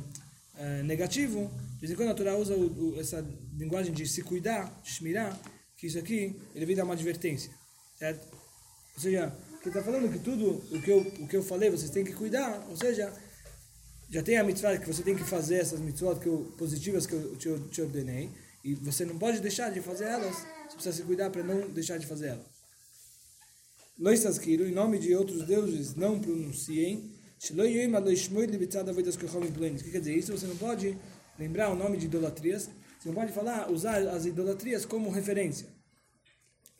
é, 0.57 0.83
negativo, 0.83 1.50
de 1.75 1.81
vez 1.81 1.93
em 1.93 1.97
quando 1.97 2.11
a 2.11 2.15
Torá 2.15 2.37
usa 2.37 2.55
o, 2.55 2.95
o, 2.95 3.00
essa 3.00 3.25
linguagem 3.57 3.93
de 3.93 4.07
se 4.07 4.23
cuidar, 4.23 4.81
de 4.83 4.91
shmirá, 4.91 5.39
que 5.77 5.87
isso 5.87 5.99
aqui, 5.99 6.41
ele 6.55 6.67
vem 6.67 6.77
dar 6.77 6.85
uma 6.85 6.95
advertência, 6.95 7.50
certo? 7.99 8.27
Ou 8.95 9.00
seja, 9.00 9.33
que 9.62 9.69
está 9.69 9.83
falando 9.83 10.11
que 10.11 10.19
tudo 10.19 10.53
o 10.75 10.83
que, 10.83 10.91
eu, 10.91 11.00
o 11.00 11.29
que 11.29 11.37
eu 11.37 11.43
falei, 11.43 11.71
vocês 11.71 11.91
têm 11.91 12.05
que 12.05 12.15
cuidar, 12.15 12.67
ou 12.69 12.77
seja, 12.77 13.12
já 14.09 14.23
tem 14.23 14.39
a 14.39 14.45
mitzvah 14.45 14.78
que 14.78 14.87
você 14.87 15.02
tem 15.02 15.15
que 15.15 15.25
fazer 15.25 15.56
essas 15.56 15.80
mitzvot 15.80 16.19
que 16.19 16.26
eu, 16.26 16.54
positivas 16.59 17.06
que 17.06 17.13
eu 17.15 17.37
te, 17.37 17.59
te 17.71 17.83
ordenei, 17.83 18.30
e 18.62 18.75
você 18.75 19.04
não 19.04 19.18
pode 19.18 19.40
deixar 19.40 19.70
de 19.70 19.80
fazer 19.80 20.04
elas, 20.04 20.36
você 20.68 20.75
precisa 20.75 20.92
se 20.96 21.02
cuidar 21.02 21.30
para 21.30 21.42
não 21.42 21.68
deixar 21.70 21.99
de 21.99 22.06
fazer 22.06 22.28
elas. 22.28 22.46
Lo 23.99 24.12
Isaskiru, 24.12 24.66
em 24.66 24.73
nome 24.73 24.99
de 24.99 25.14
outros 25.14 25.44
deuses, 25.44 25.94
não 25.94 26.20
pronunciem. 26.20 27.14
O 27.38 27.42
que 27.42 27.54
quer 29.90 29.99
dizer 29.99 30.16
isso? 30.16 30.32
Você 30.32 30.46
não 30.46 30.56
pode 30.56 30.96
lembrar 31.38 31.70
o 31.70 31.75
nome 31.75 31.96
de 31.96 32.06
idolatrias. 32.06 32.70
Você 32.99 33.08
não 33.08 33.14
pode 33.14 33.32
falar, 33.32 33.70
usar 33.70 33.96
as 34.08 34.26
idolatrias 34.26 34.84
como 34.84 35.10
referência. 35.10 35.68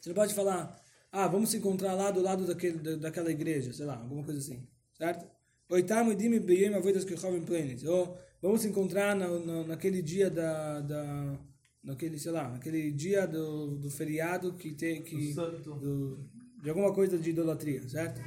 Você 0.01 0.11
não 0.11 0.17
pode 0.17 0.35
falar, 0.35 0.79
ah, 1.13 1.27
vamos 1.27 1.51
se 1.51 1.59
encontrar 1.59 1.95
lá 1.95 2.11
do 2.11 2.23
lado 2.23 2.47
daquele, 2.47 2.79
da, 2.79 2.97
daquela 2.97 3.31
igreja, 3.31 3.73
sei 3.73 3.87
lá, 3.87 3.99
alguma 3.99 4.23
coisa 4.23 4.39
assim. 4.39 4.67
Certo? 4.97 5.27
Oitamo 5.69 6.15
dimi 6.15 6.41
beyoim 6.41 6.75
avodas 6.75 7.05
kochovim 7.05 7.43
plenis. 7.43 7.85
Ou 7.85 8.19
vamos 8.41 8.63
se 8.63 8.69
encontrar 8.69 9.15
na, 9.15 9.29
na, 9.29 9.65
naquele 9.65 10.03
dia 10.03 10.31
da... 10.31 10.81
da 10.81 11.50
naquele, 11.83 12.19
sei 12.19 12.33
lá, 12.33 12.49
naquele 12.49 12.91
dia 12.93 13.27
do, 13.27 13.77
do 13.77 13.91
feriado 13.91 14.53
que 14.55 14.73
tem 14.73 15.03
que 15.03 15.33
santo. 15.33 15.75
do, 15.75 16.19
de 16.63 16.69
alguma 16.69 16.93
coisa 16.93 17.19
de 17.19 17.31
idolatria, 17.31 17.89
certo? 17.89 18.21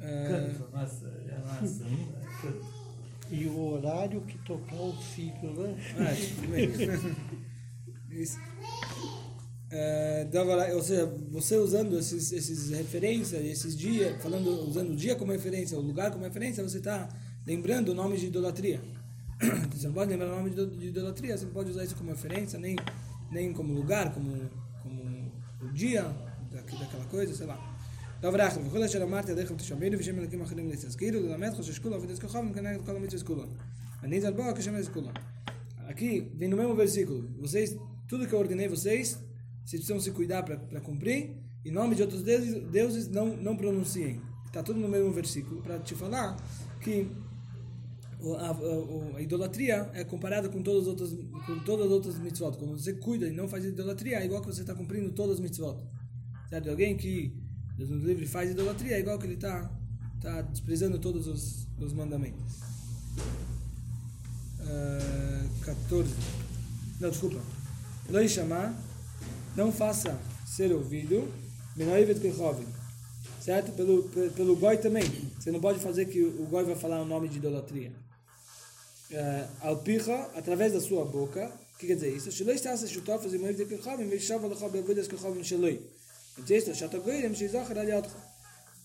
É, 0.00 0.28
Canto, 0.28 0.68
é 0.68 1.38
massa. 1.38 1.84
Canto. 2.42 2.74
E 3.30 3.46
o 3.46 3.58
horário 3.72 4.20
que 4.22 4.36
tocar 4.44 4.76
o 4.76 4.92
filho, 4.92 5.52
né? 5.54 5.76
ah, 5.98 6.14
tudo 6.36 6.50
bem. 6.50 8.20
Isso. 8.22 8.38
É, 9.76 10.24
dava 10.26 10.54
lá- 10.54 10.68
ou 10.72 10.82
seja, 10.82 11.04
você 11.32 11.56
usando 11.56 11.98
esses, 11.98 12.30
esses 12.30 12.70
referências, 12.70 13.44
esses 13.44 13.76
dias, 13.76 14.22
falando, 14.22 14.48
usando 14.68 14.92
o 14.92 14.94
dia 14.96 15.16
como 15.16 15.32
referência, 15.32 15.76
o 15.76 15.80
lugar 15.80 16.12
como 16.12 16.22
referência, 16.22 16.62
você 16.62 16.78
está 16.78 17.08
lembrando 17.44 17.88
o 17.88 17.94
nome 17.94 18.16
de 18.16 18.26
idolatria 18.26 18.80
Você 19.71 19.87
não 19.87 19.93
pode 19.93 20.11
lembrar 20.11 20.27
o 20.33 20.35
nome 20.35 20.49
de 20.49 20.55
ido- 20.61 20.75
de 20.77 20.87
idolatria, 20.87 21.37
você 21.37 21.45
não 21.45 21.53
pode 21.53 21.71
usar 21.71 21.83
isso 21.83 21.95
como 21.95 22.09
referência, 22.09 22.59
nem, 22.59 22.75
nem 23.31 23.53
como 23.53 23.73
lugar, 23.73 24.13
como, 24.13 24.31
como 24.83 25.31
o 25.61 25.67
dia 25.71 26.03
daqui- 26.51 26.77
daquela 26.77 27.05
coisa, 27.05 27.33
sei 27.35 27.47
lá. 27.47 27.57
טוב 28.21 28.35
רחל, 28.35 28.61
וכל 28.67 28.83
אשר 28.83 29.03
אמרתי 29.03 29.31
עליך 29.31 29.51
ותשמענו 29.51 29.97
ושם 29.99 30.19
אלוקים 30.19 30.41
אחרים 30.41 30.69
לתזכירו 30.69 31.19
ללמד 31.21 31.49
חושש 31.55 31.79
כולו 31.79 32.01
ודס 32.01 32.19
כוכב 32.19 32.43
וכנגד 32.51 32.85
כל 32.85 32.95
המצווה 32.95 33.23
כולו. 33.23 33.43
אני 34.03 34.21
זלבו 34.21 34.43
כשם 34.55 34.75
אלוהים 34.75 34.93
כולו. 34.93 35.09
Aqui 35.89 36.29
vem 36.37 36.49
no 36.49 36.57
mesmo 36.57 36.75
versículo. 36.75 37.21
Vocês, 37.41 37.69
tudo 38.07 38.27
que 38.27 38.33
eu 38.35 38.39
ordenei 38.39 38.67
vocês, 38.67 39.05
vocês 39.65 39.79
precisam 39.81 39.99
se 39.99 40.11
cuidar 40.11 40.43
para 40.43 40.81
cumprir. 40.81 41.21
Em 41.65 41.71
nome 41.71 41.95
de 41.95 42.01
outros 42.03 42.21
deuses, 42.21 42.53
deuses 42.79 43.07
não, 43.07 43.27
não 43.37 43.55
pronunciem. 43.57 44.21
Está 44.45 44.61
tudo 44.61 44.79
no 44.79 44.87
mesmo 44.87 45.11
versículo 45.11 45.61
para 45.61 45.79
te 45.79 45.95
falar 45.95 46.37
que 46.83 46.93
o- 47.01 47.09
a, 48.34 48.50
a- 48.50 49.16
a 49.18 49.22
idolatria 49.22 49.90
é 49.92 50.02
comparada 50.04 50.48
com 50.48 50.62
todas 50.62 50.82
as 50.82 50.88
outras 50.88 51.10
com 51.46 51.58
todas 51.64 51.86
as 51.86 51.92
outras 51.92 52.18
mitzvot. 52.18 52.56
Quando 52.56 52.78
você 52.78 52.94
cuida 52.94 53.26
e 53.28 53.32
não 53.32 53.46
faz 53.48 53.64
idolatria, 53.64 54.18
é 54.20 54.24
igual 54.24 54.40
que 54.40 54.46
você 54.46 54.62
está 54.62 54.74
cumprindo 54.74 55.12
todas 55.12 55.34
as 55.34 55.40
mitzvot. 55.40 55.78
Certo? 56.48 56.70
Alguém 56.70 56.96
que 56.96 57.36
Deus 57.76 57.90
nos 57.90 58.02
livre 58.02 58.26
faz 58.26 58.50
idolatria, 58.50 58.96
é 58.96 59.00
igual 59.00 59.18
que 59.18 59.26
ele 59.26 59.34
está 59.34 59.70
tá 60.20 60.42
desprezando 60.42 60.98
todos 60.98 61.26
os, 61.26 61.66
os 61.78 61.92
mandamentos. 61.92 62.60
Ah, 64.60 65.46
14. 65.64 66.10
Não, 67.00 67.10
desculpa. 67.10 67.40
Lo 68.08 68.28
chamar, 68.28 68.74
não 69.56 69.72
faça 69.72 70.18
ser 70.46 70.72
ouvido, 70.72 71.26
Menoivet 71.76 72.20
Kechovim. 72.20 72.66
Certo? 73.40 73.72
Pelo, 73.72 74.04
pe- 74.04 74.30
pelo 74.30 74.56
Goi 74.56 74.78
também. 74.78 75.02
Você 75.38 75.50
não 75.50 75.60
pode 75.60 75.78
fazer 75.80 76.06
que 76.06 76.22
o 76.22 76.46
Goi 76.46 76.64
vai 76.64 76.76
falar 76.76 77.02
o 77.02 77.06
nome 77.06 77.28
de 77.28 77.36
idolatria. 77.38 77.92
Alpicha, 79.60 80.30
através 80.34 80.72
da 80.72 80.80
sua 80.80 81.04
boca. 81.04 81.52
O 81.74 81.78
que 81.78 81.86
quer 81.88 81.94
dizer 81.94 82.14
isso? 82.14 82.30
Sheloi 82.30 82.54
estás 82.54 82.88
shutofas 82.88 83.32
e 83.34 83.38
moiv 83.38 83.56
de 83.56 83.66
Kechovim, 83.66 84.06
veixava 84.06 84.46
lecha 84.46 84.68
bevudas 84.68 85.08
Kechovim 85.08 85.42
Sheloi. 85.42 85.80
Texto, 86.46 86.74
Shatagoirem 86.74 87.34
Shizachar 87.34 87.78
Aliotcha. 87.78 88.10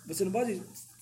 Você 0.08 0.24
não 0.26 0.32
pode 0.32 0.62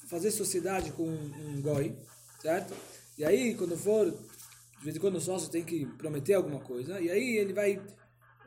fazer 0.10 0.32
sociedade 0.32 0.92
com 0.92 1.04
um 1.08 1.62
goi, 1.62 1.96
certo? 2.42 2.74
E 3.18 3.26
aí, 3.26 3.56
quando 3.56 3.78
for, 3.78 4.06
de 4.12 4.84
vez 4.84 4.96
em 4.96 5.00
quando 5.00 5.16
o 5.16 5.22
sócio 5.22 5.50
tem 5.50 5.64
que 5.64 5.86
prometer 5.98 6.36
alguma 6.36 6.60
coisa, 6.60 7.00
e 7.00 7.10
aí 7.10 7.38
ele 7.38 7.54
vai, 7.54 7.82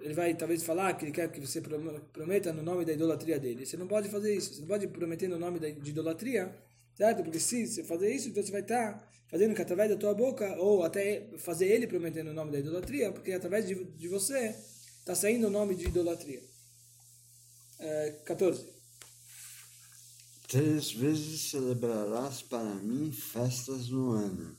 ele 0.01 0.15
vai 0.15 0.35
talvez 0.35 0.63
falar 0.63 0.95
que 0.95 1.05
ele 1.05 1.13
quer 1.13 1.31
que 1.31 1.41
você 1.41 1.61
prom- 1.61 2.01
prometa 2.13 2.53
no 2.53 2.63
nome 2.63 2.85
da 2.85 2.93
idolatria 2.93 3.39
dele. 3.39 3.67
Você 3.67 3.77
não 3.77 3.87
pode 3.87 4.09
fazer 4.09 4.35
isso, 4.35 4.55
você 4.55 4.61
não 4.61 4.69
pode 4.69 4.87
prometer 4.89 5.29
no 5.29 5.39
nome 5.39 5.59
da, 5.59 5.69
idolatria, 5.69 6.55
certo? 7.01 7.23
Porque 7.23 7.41
se 7.41 7.67
você 7.67 7.83
fazer 7.83 8.15
isso, 8.15 8.29
então 8.29 8.43
você 8.43 8.53
vai 8.53 8.61
estar 8.61 9.11
fazendo 9.31 9.55
que 9.55 9.63
através 9.63 9.89
da 9.89 9.97
tua 9.97 10.13
boca, 10.13 10.55
ou 10.59 10.83
até 10.83 11.31
fazer 11.39 11.67
ele 11.67 11.87
prometer 11.87 12.23
no 12.23 12.35
nome 12.35 12.53
da 12.53 12.59
idolatria, 12.59 13.11
porque 13.11 13.33
através 13.33 13.67
de, 13.67 13.75
de 13.75 14.07
você 14.07 14.55
está 14.99 15.15
saindo 15.15 15.47
o 15.47 15.51
nome 15.51 15.75
de 15.75 15.87
idolatria. 15.87 16.43
É, 17.79 18.11
14. 18.27 18.69
Três 20.47 20.93
vezes 20.93 21.51
celebrarás 21.51 22.43
para 22.43 22.75
mim 22.75 23.11
festas 23.11 23.89
no 23.89 24.11
ano. 24.11 24.55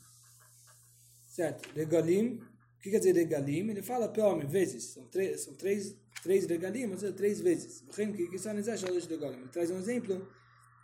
Certo. 1.27 1.69
Regalim, 1.75 2.41
que 2.81 2.89
quer 2.89 2.97
dizer 2.97 3.13
regalim? 3.13 3.69
Ele 3.69 3.83
fala 3.83 4.09
peome, 4.09 4.45
vezes. 4.45 4.85
São, 4.85 5.05
três 5.09 5.41
são 5.41 5.53
três, 5.53 5.95
três 6.23 6.47
regalim, 6.47 6.89
ou 6.89 6.97
seja, 6.97 7.13
três 7.13 7.39
vezes. 7.39 7.83
Vem 7.95 8.11
que 8.11 8.23
regalim. 8.23 9.37
Ele 9.37 9.49
traz 9.49 9.69
um 9.69 9.77
exemplo 9.77 10.27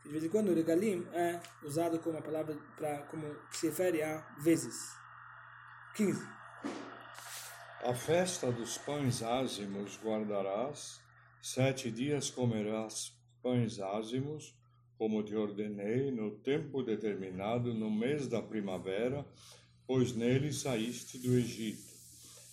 de 0.08 0.14
vez 0.14 0.24
em 0.24 0.30
quando 0.30 0.54
regalim 0.54 1.06
é 1.12 1.42
usado 1.62 2.00
como 2.00 2.16
uma 2.16 2.22
palavra 2.22 2.58
para 2.78 3.00
como 3.08 3.28
se 3.52 3.68
refere 3.68 4.02
a 4.02 4.20
vezes. 4.40 4.96
15. 5.96 6.26
A 7.84 7.94
festa 7.94 8.50
dos 8.50 8.78
pães 8.78 9.22
ázimos 9.22 10.00
guardarás, 10.02 11.02
sete 11.42 11.92
dias 11.92 12.30
comerás 12.30 13.14
pães 13.44 13.80
ázimos, 13.82 14.56
como 14.98 15.24
te 15.24 15.36
ordenei, 15.36 16.10
no 16.10 16.32
tempo 16.40 16.82
determinado, 16.82 17.74
no 17.74 17.92
mês 17.92 18.28
da 18.28 18.42
primavera, 18.42 19.26
pois 19.86 20.16
nele 20.16 20.54
saíste 20.54 21.18
do 21.18 21.36
Egito. 21.36 21.96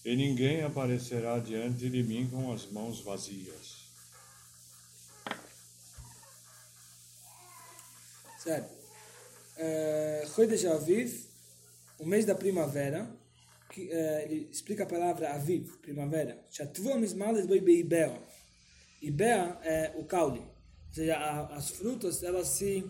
E 0.05 0.17
ninguém 0.17 0.63
aparecerá 0.63 1.39
diante 1.39 1.89
de 1.89 2.03
mim 2.03 2.29
com 2.29 2.53
as 2.53 2.67
mãos 2.67 3.01
vazias. 3.01 3.84
Certo. 8.45 8.71
É, 9.57 10.27
Chodesh 10.35 10.67
Aviv, 10.67 11.25
o 11.99 12.05
mês 12.05 12.27
da 12.27 12.35
primavera, 12.35 13.09
que, 13.71 13.91
é, 13.91 14.25
ele 14.25 14.51
explica 14.53 14.83
a 14.83 14.87
palavra 14.87 15.33
Aviv, 15.33 15.79
primavera. 15.81 16.39
Beibea. 17.63 18.21
Ibea 19.01 19.59
é 19.63 19.93
o 19.97 20.05
caule. 20.05 20.41
Ou 20.41 20.93
seja, 20.93 21.17
a, 21.17 21.57
as 21.57 21.71
frutas, 21.71 22.23
elas 22.23 22.49
se... 22.49 22.85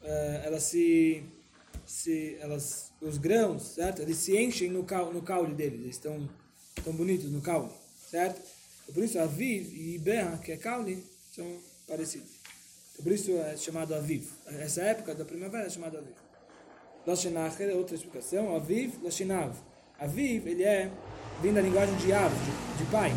é, 0.00 0.42
elas 0.46 0.62
se... 0.62 1.22
se 1.84 2.38
elas, 2.40 2.92
os 3.02 3.18
grãos, 3.18 3.74
certo? 3.74 4.00
Eles 4.00 4.16
se 4.16 4.34
enchem 4.38 4.70
no, 4.70 4.84
cau, 4.84 5.12
no 5.12 5.20
caule 5.20 5.54
deles. 5.54 5.80
Eles 5.80 5.96
estão, 5.96 6.30
estão 6.78 6.94
bonitos 6.94 7.30
no 7.30 7.42
caule, 7.42 7.70
certo? 8.10 8.40
Por 8.86 9.04
isso, 9.04 9.18
Aviv 9.18 9.70
e 9.74 9.96
Ibea, 9.96 10.38
que 10.38 10.52
é 10.52 10.56
caule, 10.56 11.04
são 11.30 11.60
parecidos. 11.86 12.31
Por 13.02 13.12
isso 13.12 13.32
é 13.32 13.56
chamado 13.56 13.94
Aviv. 13.94 14.28
Essa 14.46 14.82
época 14.82 15.14
da 15.14 15.24
primavera 15.24 15.66
é 15.66 15.70
chamada 15.70 15.98
Aviv. 15.98 16.14
Lashinacher 17.06 17.68
é 17.68 17.74
outra 17.74 17.96
explicação. 17.96 18.54
Aviv, 18.54 18.94
Lashinav. 19.02 19.56
Aviv, 19.98 20.46
ele 20.46 20.62
é, 20.62 20.90
vem 21.40 21.52
da 21.52 21.60
linguagem 21.60 21.96
de 21.96 22.12
Av, 22.12 22.32
de, 22.32 22.84
de 22.84 22.90
pai. 22.90 23.10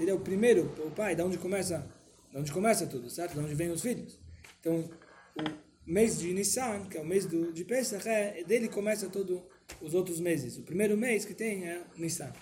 Ele 0.00 0.10
é 0.10 0.14
o 0.14 0.20
primeiro, 0.20 0.64
o 0.84 0.90
pai, 0.90 1.16
da 1.16 1.24
onde 1.24 1.38
começa, 1.38 1.86
da 2.30 2.40
onde 2.40 2.52
começa 2.52 2.86
tudo, 2.86 3.08
certo? 3.08 3.36
Da 3.36 3.42
onde 3.42 3.54
vem 3.54 3.70
os 3.70 3.80
filhos. 3.80 4.18
Então, 4.60 4.90
o 5.36 5.42
mês 5.90 6.18
de 6.18 6.32
Nissan, 6.32 6.86
que 6.90 6.98
é 6.98 7.00
o 7.00 7.06
mês 7.06 7.24
do, 7.24 7.52
de 7.52 7.64
Pesach, 7.64 8.06
é, 8.06 8.44
dele 8.44 8.68
começa 8.68 9.08
todos 9.08 9.40
os 9.80 9.94
outros 9.94 10.20
meses. 10.20 10.58
O 10.58 10.62
primeiro 10.62 10.96
mês 10.96 11.24
que 11.24 11.32
tem 11.32 11.64
é 11.64 11.80
Nissan. 11.96 12.32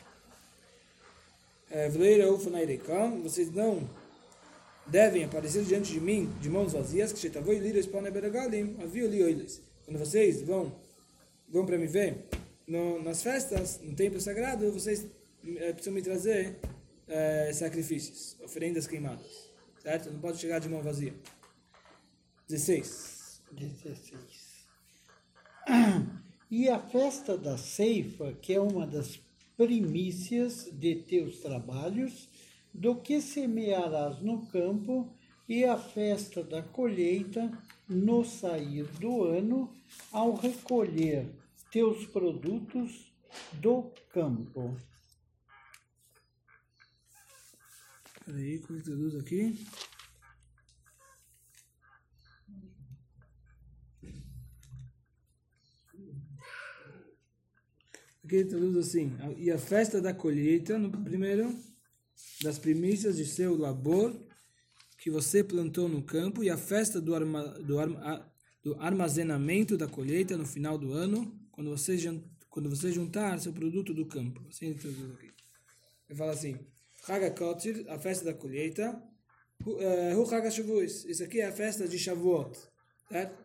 É, 1.70 1.88
Ufanairekam, 2.30 3.22
vocês 3.22 3.52
não 3.52 3.88
devem 4.90 5.24
aparecer 5.24 5.64
diante 5.64 5.92
de 5.92 6.00
mim 6.00 6.30
de 6.40 6.48
mãos 6.48 6.72
vazias, 6.72 7.12
que 7.12 7.18
Avio 8.82 9.08
Lioiles. 9.08 9.62
Quando 9.84 9.98
vocês 9.98 10.42
vão, 10.42 10.72
vão 11.48 11.64
para 11.64 11.78
me 11.78 11.86
ver 11.86 12.26
no, 12.66 13.02
nas 13.02 13.22
festas, 13.22 13.80
no 13.82 13.94
templo 13.94 14.20
sagrado, 14.20 14.70
vocês 14.72 15.06
eh, 15.44 15.72
precisam 15.72 15.94
me 15.94 16.02
trazer 16.02 16.58
eh, 17.08 17.52
sacrifícios, 17.52 18.36
oferendas 18.42 18.86
queimadas. 18.86 19.50
Certo? 19.82 20.10
Não 20.10 20.20
pode 20.20 20.38
chegar 20.38 20.58
de 20.58 20.68
mão 20.68 20.82
vazia. 20.82 21.14
16. 22.48 23.42
16. 23.52 24.40
E 26.50 26.68
a 26.68 26.80
festa 26.80 27.38
da 27.38 27.56
ceifa, 27.56 28.32
que 28.42 28.52
é 28.52 28.60
uma 28.60 28.86
das 28.86 29.20
primícias 29.56 30.68
de 30.72 30.96
teus 30.96 31.38
trabalhos, 31.38 32.28
do 32.72 32.96
que 32.96 33.20
semearás 33.20 34.20
no 34.20 34.46
campo, 34.46 35.12
e 35.48 35.64
a 35.64 35.76
festa 35.76 36.44
da 36.44 36.62
colheita 36.62 37.50
no 37.88 38.24
sair 38.24 38.84
do 39.00 39.24
ano, 39.24 39.74
ao 40.12 40.34
recolher 40.34 41.28
teus 41.72 42.06
produtos 42.06 43.12
do 43.54 43.92
campo. 44.12 44.76
Peraí, 48.24 48.54
é 48.54 48.58
que 48.58 48.80
traduz 48.80 49.16
aqui? 49.16 49.66
Aqui 58.22 58.36
ele 58.36 58.48
traduz 58.48 58.76
assim, 58.76 59.16
e 59.36 59.50
a 59.50 59.58
festa 59.58 60.00
da 60.00 60.14
colheita, 60.14 60.78
no 60.78 60.90
primeiro, 61.02 61.52
das 62.42 62.58
primícias 62.58 63.16
de 63.16 63.24
seu 63.24 63.56
labor, 63.56 64.14
que 64.98 65.10
você 65.10 65.42
plantou 65.42 65.88
no 65.88 66.02
campo, 66.02 66.42
e 66.42 66.50
a 66.50 66.56
festa 66.56 67.00
do, 67.00 67.14
arma, 67.14 67.42
do, 67.60 67.78
arma, 67.78 68.32
do 68.62 68.74
armazenamento 68.80 69.76
da 69.76 69.86
colheita 69.86 70.36
no 70.36 70.46
final 70.46 70.76
do 70.78 70.92
ano, 70.92 71.38
quando 71.50 71.70
você, 71.70 71.96
quando 72.48 72.68
você 72.68 72.92
juntar 72.92 73.38
seu 73.40 73.52
produto 73.52 73.92
do 73.94 74.06
campo. 74.06 74.46
Assim 74.48 74.74
traduz 74.74 75.10
aqui. 75.12 75.30
Ele 76.08 76.18
fala 76.18 76.32
assim, 76.32 76.58
Chag 77.06 77.24
HaKotzir, 77.24 77.84
a 77.88 77.98
festa 77.98 78.24
da 78.26 78.34
colheita, 78.34 79.00
Hu 79.64 79.78
eh, 79.78 80.14
isso 80.86 81.22
aqui 81.22 81.40
é 81.40 81.46
a 81.46 81.52
festa 81.52 81.86
de 81.86 81.98
Shavuot, 81.98 82.58
certo? 83.10 83.44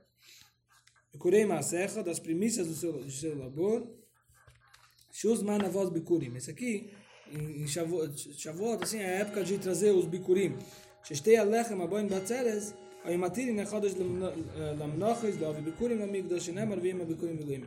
Kurei 1.20 1.46
Maasecha, 1.46 2.04
das 2.04 2.20
primícias 2.20 2.68
do 2.68 2.74
seu, 2.74 2.94
do 2.94 3.12
seu 3.12 3.38
labor, 3.38 3.88
Shuzman 5.12 5.62
Avos 5.64 5.90
Bikurim, 5.90 6.36
esse 6.36 6.52
aqui, 6.52 6.92
em 7.32 7.68
Shavuot, 7.68 8.84
assim, 8.84 9.00
é 9.00 9.06
a 9.06 9.20
época 9.20 9.44
de 9.44 9.58
trazer 9.58 9.92
os 9.92 10.06
Bikurim. 10.06 10.58
Sheshtei 11.04 11.38
Alechem 11.38 11.82
Aboim 11.82 12.08
Batzeres, 12.08 12.74
Oimatirim 13.06 13.60
Echodesh 13.60 13.96
Lamnoches, 14.78 15.38
Dovi 15.38 15.62
Bikurim 15.62 16.02
Amigdosh 16.02 16.48
Nemar 16.50 16.80
Vim 16.80 16.98
Bikurim 17.06 17.36
Vilim. 17.36 17.66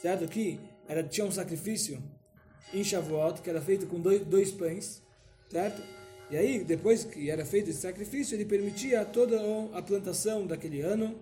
Certo? 0.00 0.24
Aqui 0.24 0.60
era, 0.88 1.02
tinha 1.02 1.26
um 1.26 1.30
sacrifício 1.30 2.02
em 2.72 2.84
Shavuot, 2.84 3.42
que 3.42 3.50
era 3.50 3.60
feito 3.60 3.86
com 3.86 4.00
dois, 4.00 4.24
dois 4.24 4.50
pães, 4.52 5.02
certo? 5.50 5.82
E 6.30 6.36
aí, 6.36 6.62
depois 6.62 7.04
que 7.04 7.30
era 7.30 7.44
feito 7.44 7.70
esse 7.70 7.80
sacrifício, 7.80 8.34
ele 8.34 8.44
permitia 8.44 9.04
toda 9.04 9.40
a 9.72 9.80
plantação 9.80 10.46
daquele 10.46 10.82
ano, 10.82 11.18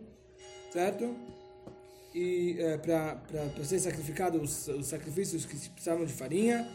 certo? 0.73 1.15
E 2.15 2.57
é, 2.59 2.77
para 2.79 3.65
ser 3.65 3.79
sacrificado 3.79 4.41
os, 4.41 4.67
os 4.69 4.87
sacrifícios 4.87 5.45
que 5.47 5.57
se 5.57 5.71
precisavam 5.71 6.05
de 6.05 6.13
farinha, 6.13 6.69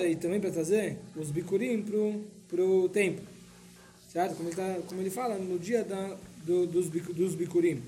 e 0.00 0.16
também 0.16 0.40
para 0.40 0.50
trazer 0.50 0.98
os 1.16 1.30
bicurim 1.30 1.82
para 2.48 2.62
o 2.62 2.88
templo, 2.88 3.24
certo? 4.12 4.36
Como 4.36 4.48
ele, 4.48 4.56
tá, 4.56 4.78
como 4.86 5.00
ele 5.00 5.10
fala, 5.10 5.36
no 5.38 5.58
dia 5.58 5.82
da, 5.84 6.16
do, 6.44 6.66
dos, 6.66 6.88
dos 6.88 7.34
bicurim, 7.34 7.82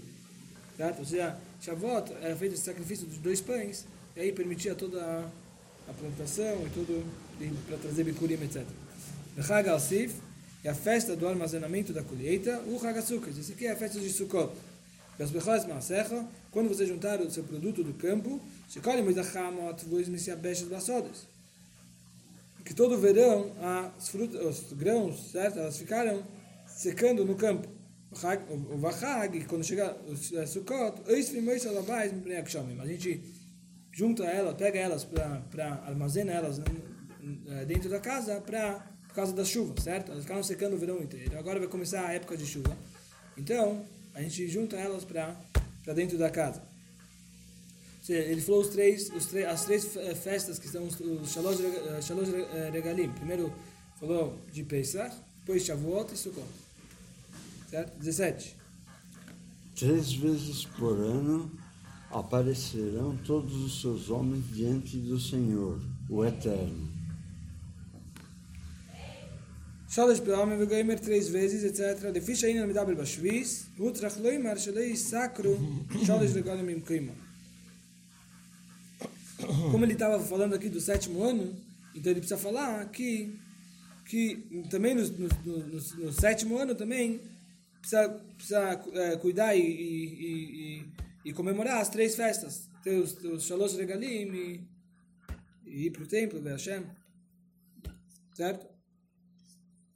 certo? 0.76 1.00
Ou 1.00 1.04
seja, 1.04 1.36
Shavuot 1.60 2.12
era 2.22 2.34
feito 2.36 2.54
esse 2.54 2.64
sacrifício 2.64 3.06
dos 3.06 3.18
dois 3.18 3.40
pães, 3.40 3.86
e 4.16 4.20
aí 4.20 4.32
permitia 4.32 4.74
toda 4.74 5.02
a, 5.02 5.90
a 5.90 5.92
plantação 5.92 6.66
e 6.66 6.70
tudo 6.70 7.04
para 7.66 7.76
trazer 7.78 8.04
bicurim, 8.04 8.34
etc. 8.42 8.64
O 9.36 9.42
Chag 9.42 9.68
al-Sif 9.68 10.14
é 10.64 10.70
a 10.70 10.74
festa 10.74 11.14
do 11.14 11.28
armazenamento 11.28 11.92
da 11.92 12.02
colheita, 12.02 12.58
o 12.66 12.80
Chag 12.80 13.00
Sukkot, 13.02 13.38
isso 13.38 13.52
aqui 13.52 13.66
é 13.66 13.72
a 13.72 13.76
festa 13.76 14.00
de 14.00 14.10
Sukkot. 14.10 14.52
Das 15.18 15.30
quando 16.50 16.68
você 16.68 16.86
juntar 16.86 17.20
o 17.20 17.30
seu 17.30 17.42
produto 17.42 17.82
do 17.82 17.94
campo, 17.94 18.40
se 18.68 18.80
colhe 18.80 19.00
muito 19.00 19.18
a 19.18 19.22
Hamot, 19.22 19.84
vos 19.86 20.08
me 20.08 20.18
se 20.18 20.30
abestas 20.30 20.68
basodas. 20.68 21.26
Que 22.66 22.74
todo 22.74 22.98
verão 22.98 23.52
as 23.96 24.08
frutas, 24.08 24.44
os 24.44 24.72
grãos, 24.72 25.30
certo? 25.30 25.60
Elas 25.60 25.78
ficaram 25.78 26.24
secando 26.66 27.24
no 27.24 27.36
campo. 27.36 27.68
O 28.10 28.76
Vachag, 28.76 29.44
quando 29.44 29.62
chega 29.62 29.96
o 30.04 30.12
eh, 30.36 30.46
Sukkot. 30.46 31.02
A 31.06 32.86
gente 32.86 33.22
junta 33.92 34.24
elas, 34.24 34.54
pega 34.56 34.80
elas 34.80 35.04
para 35.04 35.74
armazena 35.86 36.32
elas 36.32 36.58
eh, 36.58 37.64
dentro 37.66 37.88
da 37.88 38.00
casa 38.00 38.40
para 38.40 38.84
por 39.06 39.14
causa 39.14 39.32
das 39.32 39.48
chuvas, 39.48 39.84
certo? 39.84 40.10
Elas 40.10 40.24
ficaram 40.24 40.42
secando 40.42 40.74
o 40.74 40.78
verão 40.78 41.00
inteiro. 41.00 41.38
Agora 41.38 41.60
vai 41.60 41.68
começar 41.68 42.04
a 42.04 42.12
época 42.14 42.36
de 42.36 42.44
chuva. 42.44 42.76
Então, 43.36 43.86
a 44.12 44.20
gente 44.22 44.48
junta 44.48 44.76
elas 44.76 45.04
para 45.04 45.36
dentro 45.94 46.18
da 46.18 46.30
casa 46.30 46.75
Ou 48.05 48.05
seja, 48.05 48.19
Ele 48.31 48.41
falou 48.41 48.61
os 48.61 48.67
três, 48.69 49.09
os 49.19 49.25
três, 49.27 49.45
as 49.47 49.65
três 49.65 49.95
eh, 49.97 50.15
festas 50.15 50.57
que 50.59 50.67
são 50.67 50.83
os, 50.87 50.99
os 50.99 51.31
Shalosh, 51.33 51.59
Reg- 51.59 51.81
eh, 51.87 52.01
Shalosh 52.01 52.29
Re- 52.29 52.47
eh, 52.57 52.69
Regalim. 52.73 53.09
Primeiro 53.11 53.53
falou 53.99 54.37
de 54.51 54.63
Pesach, 54.63 55.15
depois 55.41 55.63
Shavuot 55.63 56.13
e 56.13 56.17
Sukkot. 56.17 56.47
Certo? 57.69 57.91
17. 57.99 58.55
Três 59.75 60.13
vezes 60.13 60.65
por 60.65 60.95
ano 60.97 61.51
aparecerão 62.11 63.15
todos 63.25 63.55
os 63.65 63.81
seus 63.81 64.09
homens 64.09 64.43
diante 64.53 64.97
do 64.97 65.19
Senhor, 65.19 65.79
o 66.09 66.25
Eterno. 66.25 66.89
שלוש 69.89 70.19
פעמים 70.19 70.57
וגוימר 70.61 70.97
טרייס 70.97 71.27
וזיז 71.27 71.65
אצטרה 71.65 72.11
לפי 72.11 72.35
שהיינו 72.35 72.67
מדבר 72.67 72.95
בשביס 72.95 73.65
הוא 73.77 73.91
צריך 73.91 74.13
לא 74.21 74.29
יאמר 74.29 74.57
שלא 74.57 74.79
יסקרו 74.79 75.55
שלוש 76.05 76.31
רגלים 76.35 76.67
עם 76.67 76.79
קיימו 76.79 77.11
como 79.70 79.84
ele 79.84 79.92
estava 79.94 80.18
falando 80.22 80.54
aqui 80.54 80.68
do 80.68 80.80
sétimo 80.80 81.22
ano, 81.22 81.54
então 81.94 82.10
ele 82.10 82.20
precisa 82.20 82.38
falar 82.38 82.88
que, 82.90 83.38
que 84.06 84.62
também 84.70 84.94
no, 84.94 85.02
no, 85.08 85.28
no- 85.44 85.80
no 86.04 86.12
sétimo 86.12 86.58
ano 86.58 86.74
também 86.74 87.20
precisa, 87.80 88.08
precisa 88.36 88.84
eh, 88.94 89.16
cuidar 89.16 89.54
e, 89.56 89.60
e, 89.60 90.04
e- 90.84 90.92
e- 91.26 91.32
comemorar 91.32 91.80
as 91.80 91.88
três 91.88 92.14
festas. 92.14 92.68
Ter 92.82 92.98
os, 92.98 93.14
os 93.24 93.44
Shalosh 93.44 93.74
Regalim 93.76 94.32
e, 94.32 94.68
e 95.66 95.86
ir 95.86 95.90
para 95.90 96.02
o 96.04 96.06
templo, 96.06 96.40
ver 96.40 96.52
Hashem. 96.52 96.84
Certo? 98.34 98.66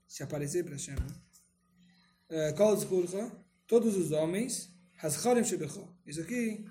Se 0.09 0.22
aparecer 0.22 0.64
para 0.64 0.72
Hashem. 0.74 0.94
né? 0.96 1.07
Eh, 2.31 2.53
Kol 2.53 2.76
Zchurcha, 2.76 3.31
todos 3.66 3.96
os 3.96 4.11
homens, 4.12 4.70
Haschorim 5.03 5.44
Shebecho. 5.44 5.87
Isso 6.07 6.20
aqui 6.20 6.64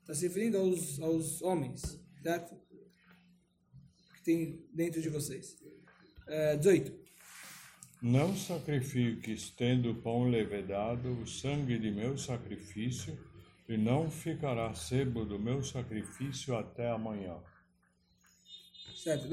está 0.00 0.14
se 0.14 0.26
referindo 0.28 0.58
aos, 0.58 1.00
aos 1.00 1.40
homens, 1.42 1.98
certo? 2.24 2.56
Que 4.14 4.24
tem 4.24 4.66
dentro 4.72 5.02
de 5.02 5.10
vocês. 5.10 5.56
Eh, 6.26 6.56
18. 6.56 7.04
Não 8.00 8.34
sacrifiques, 8.34 9.50
tendo 9.50 9.94
pão 9.96 10.28
levedado, 10.28 11.20
o 11.20 11.26
sangue 11.26 11.78
de 11.78 11.90
meu 11.90 12.16
sacrifício, 12.16 13.18
e 13.68 13.76
não 13.76 14.10
ficará 14.10 14.74
sebo 14.74 15.24
do 15.24 15.38
meu 15.38 15.62
sacrifício 15.62 16.56
até 16.56 16.90
amanhã. 16.90 17.36
Certo? 19.02 19.28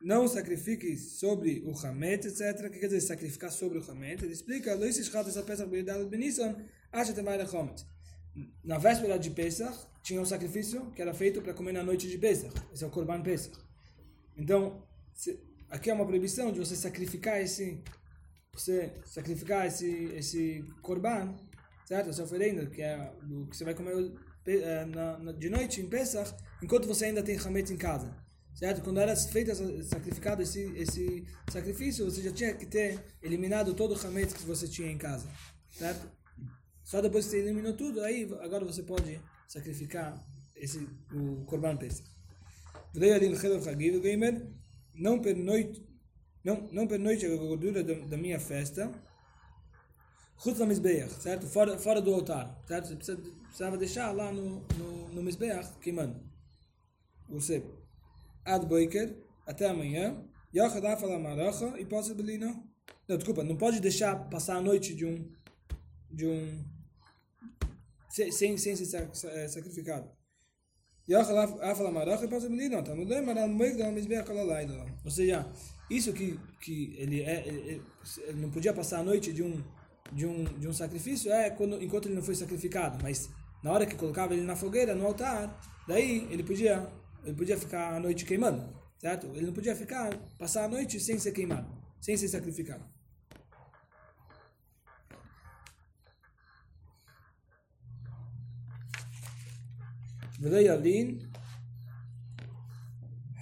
Não 0.00 0.26
sacrifique 0.26 0.96
sobre 0.96 1.62
o 1.66 1.76
Hamet, 1.78 2.26
etc. 2.26 2.66
O 2.66 2.70
que 2.70 2.78
quer 2.80 2.86
dizer 2.86 3.00
sacrificar 3.02 3.52
sobre 3.52 3.78
o 3.78 3.90
Hamet? 3.90 4.24
Ele 4.24 4.32
explica: 4.32 4.76
Dois 4.76 4.98
Ishchat 4.98 5.28
essa 5.28 5.42
peça 5.42 5.66
Benisson, 5.66 6.56
acha 6.90 7.12
tem 7.12 7.22
mais 7.22 7.52
Homet. 7.52 7.84
Na 8.64 8.78
véspera 8.78 9.18
de 9.18 9.30
Pesach, 9.30 9.76
tinha 10.02 10.20
um 10.20 10.24
sacrifício 10.24 10.90
que 10.92 11.02
era 11.02 11.12
feito 11.14 11.40
para 11.42 11.54
comer 11.54 11.72
na 11.72 11.82
noite 11.82 12.08
de 12.08 12.18
Pesach. 12.18 12.52
Esse 12.72 12.84
é 12.84 12.86
o 12.86 12.90
Korban 12.90 13.22
Pesach. 13.22 13.56
Então, 14.36 14.82
se- 15.14 15.38
aqui 15.68 15.90
é 15.90 15.94
uma 15.94 16.06
proibição 16.06 16.52
de 16.52 16.58
você 16.58 16.76
sacrificar 16.76 17.40
esse 17.40 17.82
você 18.52 18.92
sacrificar 19.04 19.66
esse 19.66 19.88
esse 20.20 20.64
korban, 20.82 21.36
certo? 21.86 22.10
Essa 22.10 22.24
oferenda 22.24 22.66
que 22.66 22.82
é 22.82 23.12
do 23.22 23.46
que 23.48 23.56
você 23.56 23.64
vai 23.64 23.74
comer 23.74 24.12
eh, 24.46 24.84
na, 24.86 25.18
na- 25.18 25.32
de 25.32 25.48
noite 25.48 25.80
em 25.80 25.88
Pesach, 25.88 26.34
enquanto 26.62 26.86
você 26.88 27.06
ainda 27.06 27.22
tem 27.22 27.36
hametz 27.38 27.70
em 27.70 27.76
casa, 27.76 28.14
certo? 28.54 28.82
Quando 28.82 28.98
era 29.00 29.14
feito 29.16 29.50
sacrificado 29.84 30.42
esse 30.42 30.62
esse 30.76 31.24
sacrifício, 31.50 32.04
você 32.10 32.22
já 32.22 32.32
tinha 32.32 32.54
que 32.54 32.66
ter 32.66 32.98
eliminado 33.22 33.72
todo 33.74 33.94
o 33.94 34.06
hametz 34.06 34.32
que 34.34 34.44
você 34.44 34.66
tinha 34.66 34.90
em 34.90 34.98
casa, 34.98 35.28
certo? 35.70 36.10
Só 36.90 37.00
depois 37.00 37.24
que 37.24 37.30
você 37.30 37.38
eliminou 37.38 37.72
tudo, 37.74 38.00
aí 38.00 38.28
agora 38.40 38.64
você 38.64 38.82
pode 38.82 39.20
sacrificar 39.46 40.20
esse 40.56 40.88
o 41.12 41.44
korban 41.44 41.76
Pesach. 41.76 42.02
Não 44.92 45.20
pernoite, 45.20 45.86
não, 46.42 46.68
não 46.72 46.88
pernoite 46.88 47.24
a 47.26 47.36
gordura 47.36 47.84
da, 47.84 47.94
da 47.94 48.16
minha 48.16 48.40
festa, 48.40 48.90
certo? 51.20 51.46
Fora, 51.46 51.78
fora 51.78 52.02
do 52.02 52.12
altar, 52.12 52.60
certo? 52.66 52.88
Você 52.88 52.96
precisa, 52.96 53.18
precisava 53.44 53.78
deixar 53.78 54.10
lá 54.10 54.32
no, 54.32 54.66
no, 54.76 55.08
no 55.10 55.22
Mizbeach, 55.22 55.78
queimando. 55.78 56.20
Sebo. 57.40 57.86
Ad 58.44 58.66
Boiker, 58.66 59.16
até 59.46 59.68
amanhã, 59.68 60.24
Yochad 60.52 60.84
Afal 60.84 61.12
Amaracha, 61.12 61.72
e 61.78 61.86
posso 61.86 62.16
belina. 62.16 62.48
Não, 63.06 63.16
desculpa, 63.16 63.44
não 63.44 63.56
pode 63.56 63.78
deixar 63.78 64.28
passar 64.28 64.56
a 64.56 64.60
noite 64.60 64.92
de 64.92 65.06
um, 65.06 65.32
de 66.10 66.26
um, 66.26 66.79
sem, 68.10 68.30
sem, 68.58 68.76
ser 68.76 68.86
sac- 68.86 69.14
sa- 69.14 69.48
sacrificado. 69.48 70.10
Ou 75.04 75.10
seja, 75.10 75.46
isso 75.90 76.12
que, 76.12 76.38
que 76.60 76.94
ele, 76.98 77.22
é, 77.22 77.46
ele- 77.48 77.82
ele 78.28 78.40
não 78.40 78.50
podia 78.50 78.72
passar 78.72 79.00
a 79.00 79.02
noite 79.02 79.32
de 79.32 79.42
um, 79.42 79.62
de 80.12 80.26
um, 80.26 80.44
de 80.58 80.68
um 80.68 80.72
sacrifício 80.72 81.32
é 81.32 81.50
quando, 81.50 81.82
enquanto 81.82 82.06
ele 82.06 82.14
não 82.14 82.22
foi 82.22 82.34
sacrificado, 82.34 82.98
mas 83.02 83.28
na 83.64 83.72
hora 83.72 83.86
que 83.86 83.96
colocava 83.96 84.34
ele 84.34 84.42
na 84.42 84.54
fogueira, 84.56 84.94
no 84.94 85.06
altar, 85.06 85.60
daí 85.88 86.28
ele 86.30 86.42
podia, 86.44 86.86
ele 87.24 87.34
podia 87.36 87.58
ficar 87.58 87.94
a 87.96 88.00
noite 88.00 88.24
queimando, 88.24 88.62
certo? 88.98 89.26
Ele 89.34 89.46
não 89.46 89.52
podia 89.52 89.74
ficar, 89.74 90.16
passar 90.38 90.64
a 90.64 90.68
noite 90.68 91.00
sem 91.00 91.18
ser 91.18 91.32
queimado, 91.32 91.68
sem 92.00 92.16
ser 92.16 92.28
sacrificado. 92.28 92.84
Vleialin, 100.40 101.18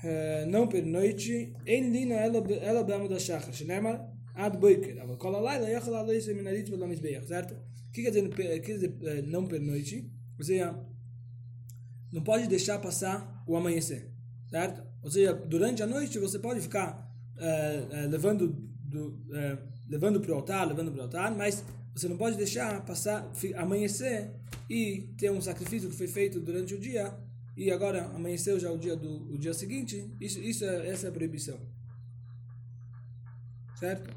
eh, 0.02 0.44
não 0.46 0.66
pernoite, 0.66 1.54
em 1.64 1.90
lina 1.90 2.14
ela 2.14 2.82
brama 2.82 3.08
da 3.08 3.18
chakra, 3.18 3.52
shenema 3.52 4.12
ad 4.34 4.58
boiker. 4.58 5.00
Agora, 5.00 5.16
cola 5.16 5.38
lá, 5.38 5.54
ela 5.54 5.68
yachal 5.68 5.94
alei 5.94 6.20
seminarit 6.20 6.68
velamis 6.68 7.00
beir, 7.00 7.24
certo? 7.24 7.54
O 7.54 7.92
que 7.92 8.02
quer 8.02 8.11
dizer, 8.11 8.28
quer 8.34 8.72
eh, 8.72 8.74
dizer 8.74 9.22
não 9.28 9.46
pernoite? 9.46 10.11
Ou 10.38 10.44
seja, 10.44 10.76
não 12.12 12.22
pode 12.22 12.46
deixar 12.48 12.78
passar 12.78 13.44
o 13.46 13.56
amanhecer, 13.56 14.11
certo? 14.50 14.82
Ou 15.02 15.11
seja, 15.11 15.32
durante 15.32 15.82
a 15.82 15.87
noite 15.87 16.18
você 16.18 16.38
pode 16.38 16.61
ficar 16.61 17.08
uh, 17.37 17.40
eh, 17.40 18.06
uh, 18.06 18.08
levando 18.11 18.48
do, 18.48 19.08
uh, 19.08 19.58
levando 19.88 20.20
para 20.20 20.32
o 20.32 20.34
altar, 20.34 20.66
levando 20.66 20.90
para 20.92 21.00
o 21.00 21.02
altar, 21.04 21.34
mas 21.37 21.64
você 21.98 22.08
não 22.08 22.16
pode 22.16 22.37
deixar 22.37 22.80
passar 22.84 23.30
amanhecer 23.56 24.30
e 24.70 25.08
ter 25.16 25.30
um 25.30 25.40
sacrifício 25.40 25.90
que 25.90 25.96
foi 25.96 26.06
feito 26.06 26.38
durante 26.38 26.74
o 26.74 26.78
dia 26.78 27.12
e 27.56 27.70
agora 27.72 28.04
amanheceu 28.14 28.61
já 28.61 28.70
o 28.70 28.78
dia 28.78 28.94
do 28.94 29.34
o 29.34 29.38
dia 29.38 29.52
seguinte. 29.52 30.08
Isso, 30.20 30.38
isso 30.40 30.64
é, 30.64 30.88
essa 30.88 31.06
é 31.06 31.11
a 31.11 31.12
proibição, 31.12 31.58
certo? 33.74 34.14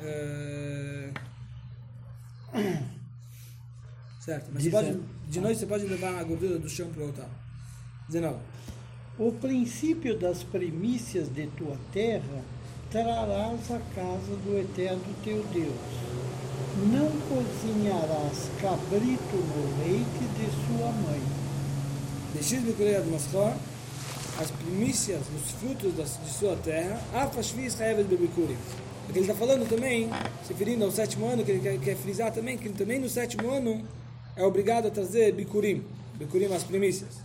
Eh, 0.00 1.12
Certo, 4.20 4.50
mas 4.52 4.68
pode, 4.68 5.00
de 5.28 5.40
noite 5.40 5.58
você 5.58 5.66
pode 5.66 5.86
levar 5.86 6.18
a 6.18 6.22
gordura 6.22 6.58
do 6.58 6.68
chão 6.68 6.90
para 6.90 7.02
o 7.02 7.06
altar. 7.06 7.30
19. 8.08 8.38
O 9.18 9.32
princípio 9.32 10.18
das 10.18 10.42
primícias 10.42 11.28
de 11.28 11.46
tua 11.48 11.76
terra 11.92 12.44
trarás 12.90 13.70
à 13.70 13.78
casa 13.94 14.36
do 14.44 14.58
eterno 14.58 15.02
teu 15.24 15.42
Deus. 15.52 16.19
Não 16.86 17.10
cozinharás 17.28 18.48
cabrito 18.60 19.36
no 19.36 19.84
leite 19.84 20.24
de 20.34 20.46
sua 20.66 20.90
mãe. 20.90 21.20
Deixis 22.32 22.62
de 22.62 23.10
Maschor, 23.10 23.52
as 24.40 24.50
primícias, 24.50 25.20
os 25.36 25.50
frutos 25.52 25.92
de 25.94 26.30
sua 26.30 26.56
terra, 26.56 26.98
Afashvis 27.12 27.78
Haevet 27.78 28.08
Bebikurim. 28.08 28.56
Porque 29.04 29.18
ele 29.18 29.30
está 29.30 29.34
falando 29.34 29.68
também, 29.68 30.08
se 30.42 30.52
referindo 30.52 30.84
ao 30.84 30.90
sétimo 30.90 31.26
ano, 31.26 31.44
que 31.44 31.50
ele 31.50 31.60
quer, 31.60 31.78
quer 31.78 31.96
frisar 31.96 32.32
também, 32.32 32.56
que 32.56 32.70
também 32.70 32.98
no 32.98 33.08
sétimo 33.08 33.50
ano 33.50 33.84
é 34.34 34.42
obrigado 34.42 34.86
a 34.86 34.90
trazer 34.90 35.32
Bikurim. 35.32 35.84
Bikurim, 36.14 36.46
as 36.54 36.64
primícias. 36.64 37.18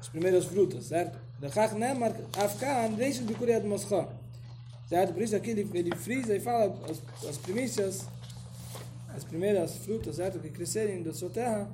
As 0.00 0.08
primeiras 0.08 0.46
frutas, 0.46 0.86
certo? 0.86 1.16
Dechach 1.40 1.74
Nemar 1.74 2.14
Afkan 2.36 2.90
Deixis 2.96 3.20
Bekurei 3.20 3.60
de 3.60 3.68
Maschor. 3.68 4.08
Certo? 4.90 5.14
Por 5.14 5.22
isso 5.22 5.36
aqui 5.36 5.50
ele, 5.50 5.70
ele 5.72 5.94
frisa 5.94 6.34
e 6.34 6.40
fala 6.40 6.76
as, 6.90 7.00
as 7.28 7.38
primícias, 7.38 8.08
as 9.14 9.22
primeiras 9.22 9.76
frutas, 9.76 10.16
certo? 10.16 10.40
Que 10.40 10.50
crescerem 10.50 11.00
da 11.00 11.12
sua 11.14 11.30
terra. 11.30 11.70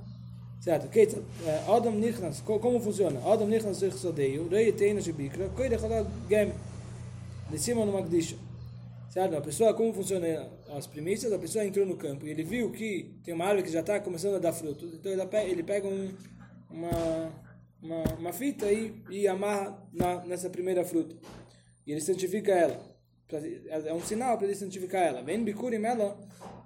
Certo, 0.61 0.87
Keita, 0.89 1.23
Adam 1.67 1.93
Nichnas, 1.93 2.41
co- 2.43 2.59
como 2.59 2.79
funciona? 2.79 3.19
Adam 3.27 3.47
Nichnas 3.49 3.79
zich 3.79 3.97
sodeio, 3.97 4.47
rei 4.49 4.71
teina 4.71 5.01
shebikra, 5.01 5.49
koide 5.51 5.79
chalad 5.79 6.07
gem, 6.29 6.53
de 7.51 7.59
cima 7.59 7.87
no 7.87 7.93
Magdisha. 7.93 8.37
Certo, 9.09 9.35
a 9.35 9.41
pessoa, 9.41 9.73
como 9.73 9.95
funciona 9.95 10.27
as 10.77 10.87
primícias? 10.87 11.33
A 11.33 11.39
pessoa 11.39 11.65
entrou 11.65 11.87
no 11.87 11.97
campo 11.97 12.27
e 12.27 12.31
ele 12.31 12.43
viu 12.43 12.71
que 12.71 13.15
tem 13.25 13.33
uma 13.33 13.45
árvore 13.47 13.63
que 13.63 13.73
já 13.73 13.81
está 13.81 13.99
começando 13.99 14.35
a 14.35 14.39
dar 14.39 14.53
frutos, 14.53 14.93
então 14.93 15.11
ele 15.41 15.63
pega 15.63 15.89
um, 15.89 16.13
uma, 16.71 17.33
uma, 17.81 18.03
uma 18.19 18.33
fita 18.33 18.71
e, 18.71 18.95
e 19.09 19.27
amarra 19.27 19.79
na, 19.91 20.23
nessa 20.27 20.51
primeira 20.51 20.85
fruta. 20.85 21.17
E 21.87 21.93
ele 21.93 22.01
santifica 22.03 22.53
ela. 22.53 22.96
É 23.87 23.93
um 23.93 24.01
sinal 24.01 24.37
para 24.39 24.47
ele 24.47 24.55
santificar 24.55 25.03
ela. 25.03 25.23
Vem 25.23 25.43
bikurim 25.43 25.85
ela, 25.85 26.17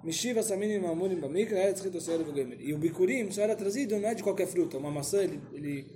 mishiva 0.03 0.43
saminim 0.43 0.85
amurim 0.85 1.19
bamikra, 1.19 1.57
é 1.57 1.71
escrito 1.71 1.99
v'gomer. 1.99 2.61
E 2.61 2.73
o 2.73 2.77
bikurim 2.77 3.31
só 3.31 3.41
era 3.41 3.55
trazido 3.55 3.97
não 3.97 4.07
é 4.07 4.13
de 4.13 4.21
qualquer 4.21 4.47
fruta. 4.47 4.77
Uma 4.77 4.91
maçã, 4.91 5.23
ele, 5.23 5.41
ele 5.53 5.87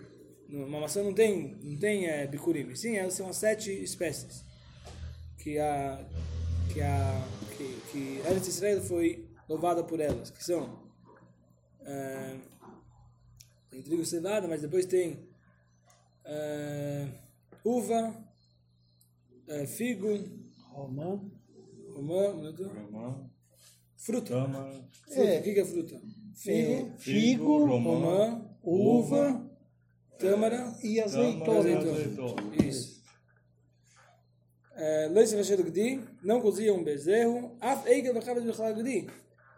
uma 0.49 0.79
maçã 0.79 1.03
não 1.03 1.13
tem, 1.13 1.55
não 1.61 1.77
tem 1.77 2.07
é, 2.07 2.25
bikurim. 2.25 2.73
Sim, 2.75 2.95
elas 2.95 3.13
são 3.13 3.29
as 3.29 3.37
sete 3.37 3.71
espécies 3.71 4.43
que 5.37 5.59
a 5.59 6.03
que 6.73 6.81
a 6.81 7.27
que, 7.55 7.81
que 7.91 8.21
Eretz 8.27 8.47
Israel 8.47 8.81
foi 8.81 9.29
louvada 9.47 9.83
por 9.83 9.99
elas, 9.99 10.31
que 10.31 10.43
são 10.43 10.83
é, 11.85 12.35
trigo 13.83 14.03
cevada, 14.03 14.47
mas 14.47 14.61
depois 14.61 14.87
tem 14.87 15.29
é, 16.25 17.07
uva, 17.63 18.15
é, 19.47 19.67
figo, 19.67 20.07
Romã, 20.75 21.21
romã, 21.93 22.33
minuto, 22.35 22.63
Romã, 22.67 23.29
Fruta. 23.95 24.29
tâmara, 24.33 24.83
Fruta. 25.07 25.21
É. 25.21 25.39
O 25.39 25.43
que 25.43 25.53
que 25.53 25.59
é 25.61 25.65
fruta? 25.65 26.01
Figo, 26.35 26.71
É, 26.93 26.97
figo, 26.97 27.65
romã, 27.65 27.89
romã, 27.89 28.51
uva 28.61 29.49
tâmara 30.19 30.55
e 30.57 30.59
tâmara 30.67 30.77
e 30.83 30.99
azeitona. 31.01 31.59
azeitona. 31.59 32.65
Isso. 32.65 33.03
É, 34.75 35.07
Leite 35.07 35.35
Rachel 35.37 35.63
Gdi, 35.63 36.01
não 36.21 36.41
cozinha 36.41 36.73
um 36.73 36.83
bezerro. 36.83 37.55
Af 37.61 37.87
Eiga 37.87 38.11
Vachavas 38.13 38.43
Bechal 38.43 38.73
Gdi. 38.75 39.07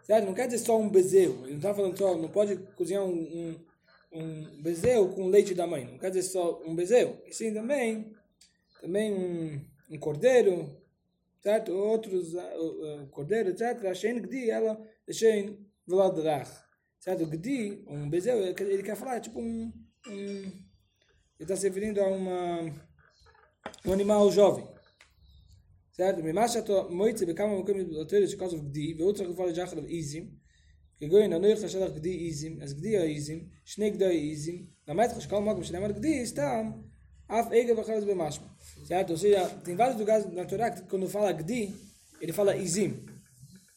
Certo? 0.04 0.24
Não 0.26 0.32
quer 0.34 0.46
dizer 0.46 0.64
só 0.64 0.78
um 0.78 0.88
bezerro. 0.88 1.40
Ele 1.42 1.50
não 1.50 1.56
está 1.56 1.74
falando 1.74 1.98
só, 1.98 2.16
não 2.16 2.28
pode 2.28 2.56
cozinhar 2.76 3.02
um, 3.04 3.10
um, 3.12 3.56
um 4.12 4.62
bezerro 4.62 5.08
com 5.14 5.26
leite 5.26 5.54
da 5.54 5.66
mãe. 5.66 5.84
Não 5.84 5.98
quer 5.98 6.10
dizer 6.10 6.22
só 6.22 6.62
um 6.64 6.74
bezerro. 6.74 7.18
E 7.26 7.34
sim 7.34 7.52
também, 7.52 8.12
também 8.80 9.12
um, 9.12 9.60
um 9.90 9.98
cordeiro, 9.98 10.70
Tzat 11.42 11.68
outros, 11.68 12.34
cordeiro, 13.10 13.50
etc., 13.50 13.94
Shein 13.94 14.20
Gdi, 14.22 14.50
ela, 14.50 14.78
Shein 15.10 15.58
Vladrach. 15.86 16.50
Tzat 17.00 17.20
o 17.22 17.26
Gdi, 17.26 17.84
um 17.86 18.08
bezeu, 18.10 18.38
ele 18.44 18.82
quer 18.82 18.96
falar, 18.96 19.20
tipo 19.20 19.40
um... 19.40 19.72
um 20.08 20.68
ele 21.38 21.44
está 21.44 21.54
se 21.54 21.68
referindo 21.68 22.00
a 22.00 22.08
uma, 22.08 22.62
um 23.86 23.92
animal 23.92 24.28
jovem. 24.32 24.66
Certo? 25.92 26.20
Mimá 26.20 26.48
shato 26.48 26.90
moitze 26.90 27.24
bekama 27.24 27.56
mokum 27.56 27.74
biblioteira 27.74 28.26
de 28.26 28.36
causa 28.36 28.58
Gdi, 28.58 28.94
veutro 28.94 29.24
que 29.24 29.36
fala 29.36 29.52
de 29.52 29.60
Achra 29.60 29.80
Izim, 29.86 30.36
כגוין 31.00 31.32
הנוי 31.32 31.56
חשדך 31.56 31.94
גדי 31.94 32.26
איזים, 32.26 32.62
אז 32.62 32.74
גדי 32.74 32.98
האיזים, 32.98 33.48
שני 33.64 33.90
גדי 33.90 34.04
האיזים, 34.04 34.66
למד 34.88 35.08
חשקל 35.16 35.38
מקום 35.38 35.64
שנאמר 35.64 35.90
גדי, 35.90 36.26
סתם, 36.26 36.70
Af 37.28 37.48
Certo? 38.86 39.10
Ou 39.10 39.18
seja, 39.18 39.48
tem 39.64 39.76
vários 39.76 39.98
lugares 39.98 40.32
na 40.32 40.44
Torá 40.44 40.70
que 40.70 40.82
quando 40.82 41.08
fala 41.08 41.32
Gdi, 41.32 41.74
ele 42.20 42.32
fala 42.32 42.56
Izim. 42.56 43.04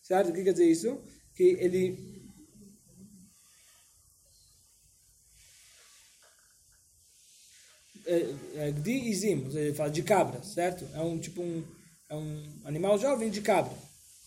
Certo? 0.01 0.29
O 0.29 0.33
que 0.33 0.43
quer 0.43 0.53
dizer 0.53 0.69
isso? 0.69 0.97
Que 1.35 1.57
ele. 1.59 2.11
Gdi 8.79 9.09
Izim, 9.09 9.45
ou 9.45 9.51
seja, 9.51 9.59
ele 9.59 9.75
fala 9.75 9.89
de 9.89 10.03
cabra, 10.03 10.41
certo? 10.43 10.87
É 10.93 11.01
um 11.01 11.19
tipo 11.19 11.41
um. 11.41 11.63
É 12.09 12.15
um 12.15 12.61
animal 12.65 12.97
jovem 12.97 13.29
de 13.29 13.41
cabra 13.41 13.73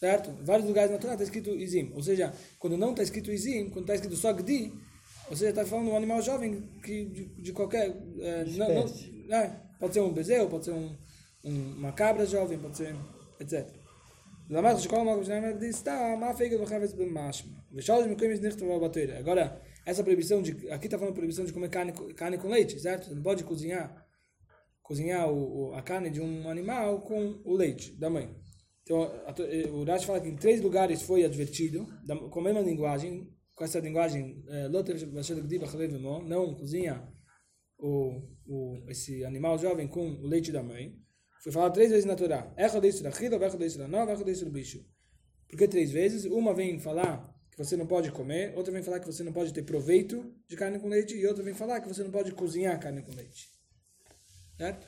certo? 0.05 0.31
Em 0.31 0.45
vários 0.45 0.69
lugares 0.69 0.91
na 0.91 0.99
Torá 0.99 1.15
está 1.15 1.25
escrito 1.25 1.51
Izim. 1.51 1.91
Ou 1.95 2.03
seja, 2.03 2.33
quando 2.59 2.77
não 2.77 2.91
está 2.91 3.03
escrito 3.03 3.33
Izim, 3.33 3.71
quando 3.71 3.85
está 3.85 3.95
escrito 3.95 4.17
só 4.17 4.33
Gdi, 4.35 4.71
ou 5.31 5.37
seja, 5.37 5.51
está 5.51 5.65
falando 5.65 5.91
um 5.91 5.97
animal 5.97 6.21
jovem 6.21 6.63
que 6.83 7.05
de, 7.07 7.25
de 7.43 7.53
qualquer. 7.53 7.97
É, 8.21 8.45
não, 8.45 8.75
não, 8.75 9.14
Espécie. 9.24 9.34
é, 9.34 9.60
pode 9.80 9.94
ser 9.94 10.02
um 10.02 10.14
bezerro, 10.14 10.50
pode 10.50 10.66
ser 10.66 10.72
um, 10.74 10.96
um- 11.44 11.74
uma 11.78 11.92
cabra 11.92 12.26
jovem, 12.26 12.58
pode 12.60 12.78
ser. 12.78 12.96
etc. 13.40 13.54
למדנו 14.50 14.80
שכל 14.80 15.02
מקום 15.02 15.24
שנאמר 15.24 15.52
גדי 15.52 15.74
סתם, 15.74 16.22
אף 16.32 16.42
עגל 16.42 16.62
וחפץ 16.62 16.94
במשמע. 16.94 17.58
ושלוש 17.74 18.06
מקומות 18.06 18.42
נכתבו 18.42 18.80
בתורה. 18.80 19.20
Agora, 19.20 19.62
essa 19.86 20.04
proibição 20.04 20.42
de... 20.42 20.52
Aqui 20.72 20.88
está 20.88 20.98
falando 20.98 21.14
proibição 21.14 21.46
de 21.46 21.54
comer 21.54 21.70
carne, 21.70 21.92
co- 21.94 22.12
carne 22.16 22.38
com 22.38 22.48
leite, 22.50 22.80
certo? 22.80 23.06
Você 23.08 23.16
não 23.16 23.22
pode 23.24 23.44
cozinhar, 23.44 23.88
cozinhar 24.82 25.30
o, 25.32 25.70
o- 25.70 25.74
a 25.76 25.82
carne 25.84 26.10
de 26.10 26.20
um 26.22 26.50
animal 26.50 27.02
com 27.02 27.40
o 27.46 27.54
leite 27.56 27.92
da 28.02 28.10
mãe. 28.10 28.28
Então, 28.84 29.04
a 29.28 29.32
to- 29.34 29.44
eh, 29.44 29.68
o 29.70 29.84
Rashi 29.84 30.06
fala 30.08 30.20
que 30.20 30.30
em 30.30 30.36
três 30.36 30.62
lugares 30.62 31.02
foi 31.04 31.24
advertido, 31.24 31.80
da- 32.08 32.16
com 32.16 32.40
a 32.40 32.44
mesma 32.44 32.62
linguagem, 32.62 33.14
com 33.56 33.64
essa 33.64 33.80
linguagem, 33.80 34.44
eh, 34.50 34.68
"Lo 34.68 34.84
tev 34.84 34.98
b'asher 35.16 35.38
gdi 35.46 35.60
b'chalei 35.60 35.88
v'mo", 35.88 36.24
não 36.32 36.56
cozinha 36.56 36.96
o, 37.85 38.23
o, 38.47 38.83
esse 38.89 39.25
animal 39.27 39.59
jovem 39.59 39.87
com 39.87 40.13
o 40.13 40.27
leite 40.27 40.51
da 40.51 40.63
mãe. 40.63 40.99
Foi 41.43 41.53
falado 41.53 41.75
três 41.75 41.91
vezes 41.91 42.07
na 42.07 42.17
Torá. 42.17 42.51
Echa 42.57 42.81
desse 42.81 43.03
da 43.03 43.13
chila, 43.13 43.37
echa 43.37 43.59
desse 43.59 43.77
da 43.77 43.87
nova, 43.87 44.13
echa 44.13 44.25
desse 44.25 44.45
do 44.45 44.51
bicho. 44.51 44.83
Por 45.47 45.59
que 45.59 45.69
três 45.69 45.91
vezes? 45.91 46.25
Uma 46.25 46.55
vem 46.55 46.81
falar 46.81 47.31
que 47.51 47.59
você 47.59 47.77
não 47.77 47.87
pode 47.87 48.11
comer, 48.11 48.57
outra 48.57 48.73
vem 48.73 48.83
falar 48.83 49.01
que 49.01 49.07
você 49.07 49.23
não 49.23 49.33
pode 49.33 49.53
ter 49.53 49.63
proveito 49.63 50.35
de 50.49 50.57
carne 50.57 50.79
com 50.79 50.89
leite, 50.89 51.15
e 51.15 51.27
outra 51.27 51.45
vem 51.45 51.55
falar 51.55 51.81
que 51.81 51.89
você 51.89 52.03
não 52.03 52.11
pode 52.11 52.33
cozinhar 52.33 52.81
carne 52.81 53.03
com 53.03 53.15
leite. 53.15 53.51
Certo? 54.57 54.87